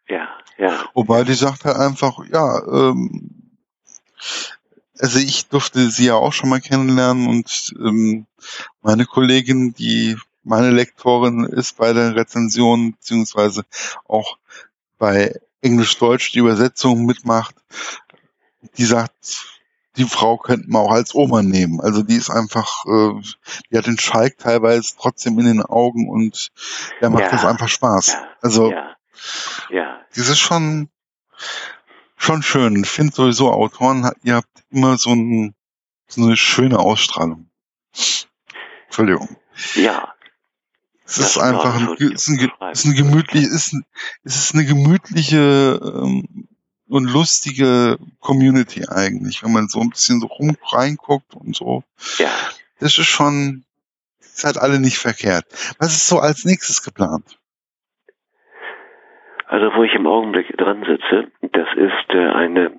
Ja, 0.07 0.27
ja. 0.57 0.83
Wobei 0.93 1.23
die 1.23 1.33
sagt 1.33 1.65
halt 1.65 1.77
einfach, 1.77 2.19
ja, 2.31 2.61
ähm, 2.67 3.43
also 4.99 5.19
ich 5.19 5.47
durfte 5.47 5.89
sie 5.89 6.05
ja 6.05 6.15
auch 6.15 6.33
schon 6.33 6.49
mal 6.49 6.61
kennenlernen 6.61 7.27
und 7.27 7.73
ähm, 7.79 8.25
meine 8.81 9.05
Kollegin, 9.05 9.73
die 9.73 10.17
meine 10.43 10.71
Lektorin 10.71 11.45
ist 11.45 11.77
bei 11.77 11.93
der 11.93 12.15
Rezension, 12.15 12.93
beziehungsweise 12.93 13.63
auch 14.07 14.37
bei 14.97 15.39
Englisch-Deutsch 15.61 16.33
die 16.33 16.39
Übersetzung 16.39 17.05
mitmacht, 17.05 17.55
die 18.77 18.85
sagt, 18.85 19.47
die 19.95 20.05
Frau 20.05 20.37
könnte 20.37 20.69
man 20.69 20.81
auch 20.81 20.91
als 20.91 21.13
Oma 21.13 21.43
nehmen. 21.43 21.79
Also 21.79 22.01
die 22.03 22.15
ist 22.15 22.29
einfach, 22.29 22.85
äh, 22.85 23.21
die 23.69 23.77
hat 23.77 23.85
den 23.85 23.99
Schalk 23.99 24.37
teilweise 24.37 24.93
trotzdem 24.97 25.37
in 25.39 25.45
den 25.45 25.61
Augen 25.61 26.09
und 26.09 26.51
der 26.99 27.09
macht 27.09 27.23
ja, 27.23 27.29
das 27.29 27.45
einfach 27.45 27.69
Spaß. 27.69 28.07
Ja, 28.07 28.27
also 28.41 28.71
ja, 28.71 28.95
ja. 29.69 30.01
das 30.15 30.29
ist 30.29 30.39
schon 30.39 30.89
schon 32.23 32.41
schön. 32.41 32.83
Ich 32.83 32.89
finde 32.89 33.13
sowieso 33.13 33.51
Autoren, 33.51 34.09
ihr 34.23 34.35
habt 34.35 34.63
immer 34.71 34.97
so, 34.97 35.11
ein, 35.11 35.53
so 36.07 36.23
eine 36.23 36.37
schöne 36.37 36.79
Ausstrahlung. 36.79 37.49
Entschuldigung. 38.85 39.35
Ja. 39.75 40.13
Es 41.05 41.17
ist 41.17 41.37
einfach 41.37 41.75
ein, 41.75 41.93
ist 41.97 42.27
ein, 42.29 42.51
ist 42.71 42.85
ein 42.85 42.95
gemütlich, 42.95 43.43
ist, 43.43 43.73
ein, 43.73 43.85
es 44.23 44.35
ist 44.37 44.53
eine 44.53 44.65
gemütliche 44.65 45.79
ähm, 45.83 46.47
und 46.87 47.05
lustige 47.05 47.97
Community 48.19 48.87
eigentlich, 48.87 49.43
wenn 49.43 49.51
man 49.51 49.67
so 49.67 49.81
ein 49.81 49.89
bisschen 49.89 50.21
so 50.21 50.27
rum 50.27 50.55
reinguckt 50.71 51.35
und 51.35 51.55
so. 51.55 51.83
Ja. 52.17 52.31
Das 52.79 52.97
ist 52.97 53.07
schon, 53.07 53.65
ist 54.21 54.45
halt 54.45 54.57
alle 54.57 54.79
nicht 54.79 54.97
verkehrt. 54.97 55.45
Was 55.77 55.93
ist 55.93 56.07
so 56.07 56.19
als 56.19 56.45
nächstes 56.45 56.83
geplant? 56.83 57.37
Also 59.53 59.71
wo 59.75 59.83
ich 59.83 59.93
im 59.93 60.07
Augenblick 60.07 60.57
dran 60.57 60.83
sitze, 60.83 61.27
das 61.43 61.67
ist 61.75 62.09
äh, 62.09 62.27
eine, 62.27 62.71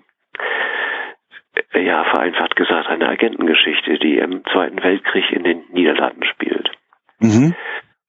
ja 1.72 2.02
vereinfacht 2.02 2.56
gesagt, 2.56 2.88
eine 2.88 3.08
Agentengeschichte, 3.10 3.96
die 4.00 4.18
im 4.18 4.44
Zweiten 4.46 4.82
Weltkrieg 4.82 5.30
in 5.30 5.44
den 5.44 5.62
Niederlanden 5.70 6.24
spielt. 6.24 6.68
Mhm. 7.20 7.54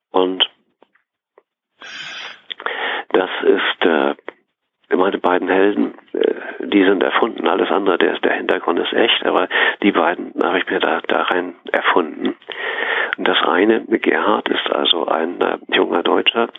Und 0.09 0.49
das 3.09 3.29
ist 3.43 3.85
äh, 3.85 4.15
meine 4.95 5.19
beiden 5.19 5.47
Helden, 5.47 5.93
äh, 6.13 6.65
die 6.65 6.85
sind 6.85 7.03
erfunden. 7.03 7.47
Alles 7.47 7.69
andere, 7.69 7.99
der, 7.99 8.17
der 8.17 8.33
Hintergrund 8.33 8.79
ist 8.79 8.93
echt, 8.93 9.27
aber 9.27 9.47
die 9.83 9.91
beiden 9.91 10.33
habe 10.43 10.57
ich 10.57 10.67
mir 10.67 10.79
da, 10.79 11.01
da 11.07 11.21
rein 11.21 11.53
erfunden. 11.71 12.35
Und 13.15 13.27
das 13.27 13.37
eine, 13.43 13.85
Gerhard, 13.85 14.49
ist 14.49 14.71
also 14.71 15.05
ein 15.05 15.39
äh, 15.39 15.59
junger 15.67 16.01
Deutscher, 16.01 16.49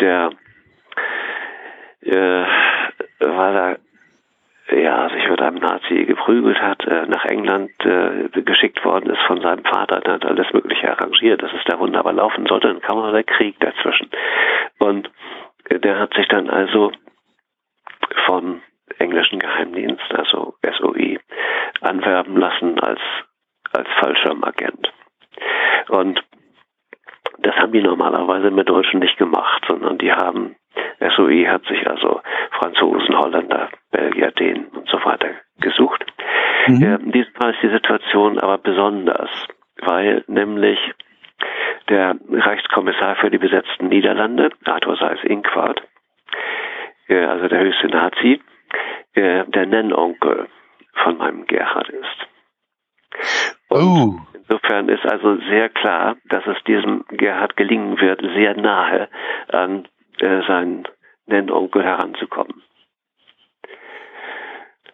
der 0.00 0.32
äh, 2.12 2.46
weil 3.20 3.56
er 3.56 3.78
ja, 4.70 5.08
sich 5.10 5.28
mit 5.28 5.40
einem 5.40 5.58
Nazi 5.58 6.04
geprügelt 6.04 6.60
hat, 6.60 6.84
äh, 6.86 7.06
nach 7.06 7.24
England 7.24 7.72
äh, 7.84 8.28
geschickt 8.42 8.84
worden 8.84 9.10
ist 9.10 9.20
von 9.26 9.40
seinem 9.40 9.64
Vater, 9.64 10.00
der 10.00 10.14
hat 10.14 10.24
alles 10.24 10.52
Mögliche 10.52 10.90
arrangiert, 10.90 11.42
dass 11.42 11.52
es 11.52 11.64
da 11.66 11.78
wunderbar 11.78 12.12
laufen 12.12 12.46
sollte, 12.46 12.68
dann 12.68 12.80
kam 12.80 12.98
aber 12.98 13.12
der 13.12 13.24
Krieg 13.24 13.58
dazwischen. 13.60 14.10
Und 14.78 15.10
äh, 15.68 15.78
der 15.78 15.98
hat 15.98 16.14
sich 16.14 16.28
dann 16.28 16.48
also 16.48 16.92
von 18.26 18.62
englischen 18.98 19.38
Geheimdienst, 19.38 20.14
also 20.14 20.54
SOI, 20.78 21.18
anwerben 21.80 22.36
lassen 22.36 22.78
als, 22.80 23.00
als 23.72 23.88
Fallschirmagent. 24.00 24.92
Und 25.88 26.22
das 27.38 27.54
haben 27.56 27.72
die 27.72 27.82
normalerweise 27.82 28.50
mit 28.50 28.68
Deutschen 28.68 29.00
nicht 29.00 29.18
gemacht, 29.18 29.64
sondern 29.66 29.98
die 29.98 30.12
haben 30.12 30.56
SOE 31.16 31.48
hat 31.48 31.64
sich 31.66 31.86
also 31.86 32.20
Franzosen, 32.58 33.16
Holländer, 33.16 33.70
Belgier, 33.90 34.30
Dänen 34.32 34.66
und 34.68 34.88
so 34.88 35.04
weiter 35.04 35.30
gesucht. 35.60 36.04
Mhm. 36.66 37.00
in 37.04 37.12
diesem 37.12 37.32
Fall 37.34 37.50
ist 37.50 37.62
die 37.62 37.70
Situation 37.70 38.38
aber 38.38 38.58
besonders, 38.58 39.30
weil 39.80 40.24
nämlich 40.28 40.78
der 41.88 42.16
Reichskommissar 42.30 43.16
für 43.16 43.30
die 43.30 43.38
besetzten 43.38 43.88
Niederlande, 43.88 44.50
Arthur 44.64 44.96
Seyss-Inquart, 44.96 45.82
äh, 47.08 47.24
also 47.24 47.48
der 47.48 47.60
höchste 47.60 47.88
Nazi, 47.88 48.40
äh, 49.14 49.44
der 49.46 49.66
Nennonkel 49.66 50.48
von 50.94 51.18
meinem 51.18 51.46
Gerhard 51.46 51.88
ist. 51.88 52.28
Oh. 53.70 54.14
Insofern 54.34 54.88
ist 54.88 55.04
also 55.06 55.36
sehr 55.48 55.68
klar, 55.68 56.16
dass 56.28 56.46
es 56.46 56.62
diesem 56.64 57.04
Gerhard 57.08 57.56
gelingen 57.56 58.00
wird, 58.00 58.20
sehr 58.20 58.54
nahe 58.54 59.08
an 59.48 59.88
äh, 60.22 60.42
seinen 60.46 60.88
Nennonkel 61.26 61.82
heranzukommen. 61.84 62.62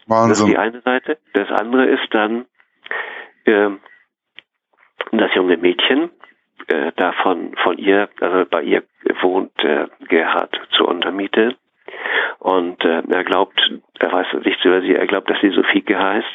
Wahnsinn. 0.06 0.28
Das 0.30 0.40
ist 0.40 0.48
die 0.48 0.58
eine 0.58 0.80
Seite. 0.80 1.18
Das 1.34 1.50
andere 1.50 1.86
ist 1.86 2.08
dann 2.12 2.46
äh, 3.44 3.70
das 5.12 5.34
junge 5.34 5.56
Mädchen, 5.56 6.10
äh, 6.68 6.92
davon 6.96 7.54
von 7.62 7.78
ihr, 7.78 8.08
also 8.20 8.44
bei 8.48 8.62
ihr 8.62 8.82
wohnt 9.22 9.52
äh, 9.64 9.86
Gerhard 10.08 10.58
zur 10.76 10.88
Untermiete. 10.88 11.56
Und 12.38 12.84
äh, 12.84 13.02
er 13.08 13.24
glaubt, 13.24 13.58
er 13.98 14.12
weiß 14.12 14.26
nichts 14.44 14.64
über 14.64 14.80
sie, 14.80 14.94
er 14.94 15.06
glaubt, 15.06 15.28
dass 15.30 15.40
sie 15.40 15.50
Sophike 15.50 15.98
heißt. 15.98 16.28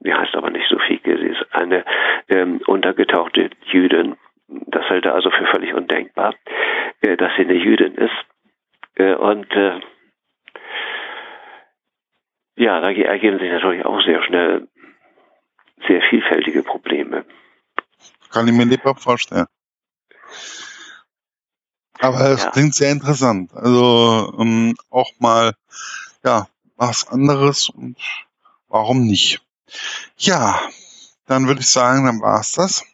Sie 0.00 0.14
heißt 0.14 0.34
aber 0.36 0.50
nicht 0.50 0.68
Sophike, 0.68 1.18
sie 1.18 1.26
ist 1.26 1.46
eine 1.52 1.84
ähm, 2.28 2.60
untergetauchte 2.66 3.50
Jüdin. 3.66 4.16
Das 4.48 4.84
hält 4.88 5.04
er 5.06 5.14
also 5.14 5.30
für 5.30 5.46
völlig 5.46 5.74
undenkbar, 5.74 6.34
äh, 7.00 7.16
dass 7.16 7.32
sie 7.36 7.42
eine 7.42 7.54
Jüdin 7.54 7.94
ist. 7.94 8.14
Äh, 8.96 9.14
und 9.14 9.50
äh, 9.52 9.80
ja, 12.56 12.80
da 12.80 12.90
ergeben 12.90 13.38
sich 13.38 13.50
natürlich 13.50 13.84
auch 13.84 14.00
sehr 14.02 14.22
schnell 14.22 14.68
sehr 15.86 16.00
vielfältige 16.08 16.62
Probleme. 16.62 17.24
Kann 18.30 18.48
ich 18.48 18.54
mir 18.54 18.66
nicht 18.66 18.82
vorstellen. 18.96 19.46
Aber 22.00 22.20
es 22.30 22.44
ja. 22.44 22.50
klingt 22.50 22.74
sehr 22.74 22.90
interessant. 22.90 23.52
Also 23.54 24.34
ähm, 24.38 24.74
auch 24.90 25.10
mal 25.18 25.54
ja 26.24 26.46
was 26.76 27.08
anderes 27.08 27.68
und 27.68 27.96
warum 28.68 29.04
nicht? 29.04 29.40
Ja, 30.16 30.60
dann 31.26 31.46
würde 31.46 31.60
ich 31.60 31.70
sagen, 31.70 32.04
dann 32.04 32.20
war's 32.20 32.52
das. 32.52 32.84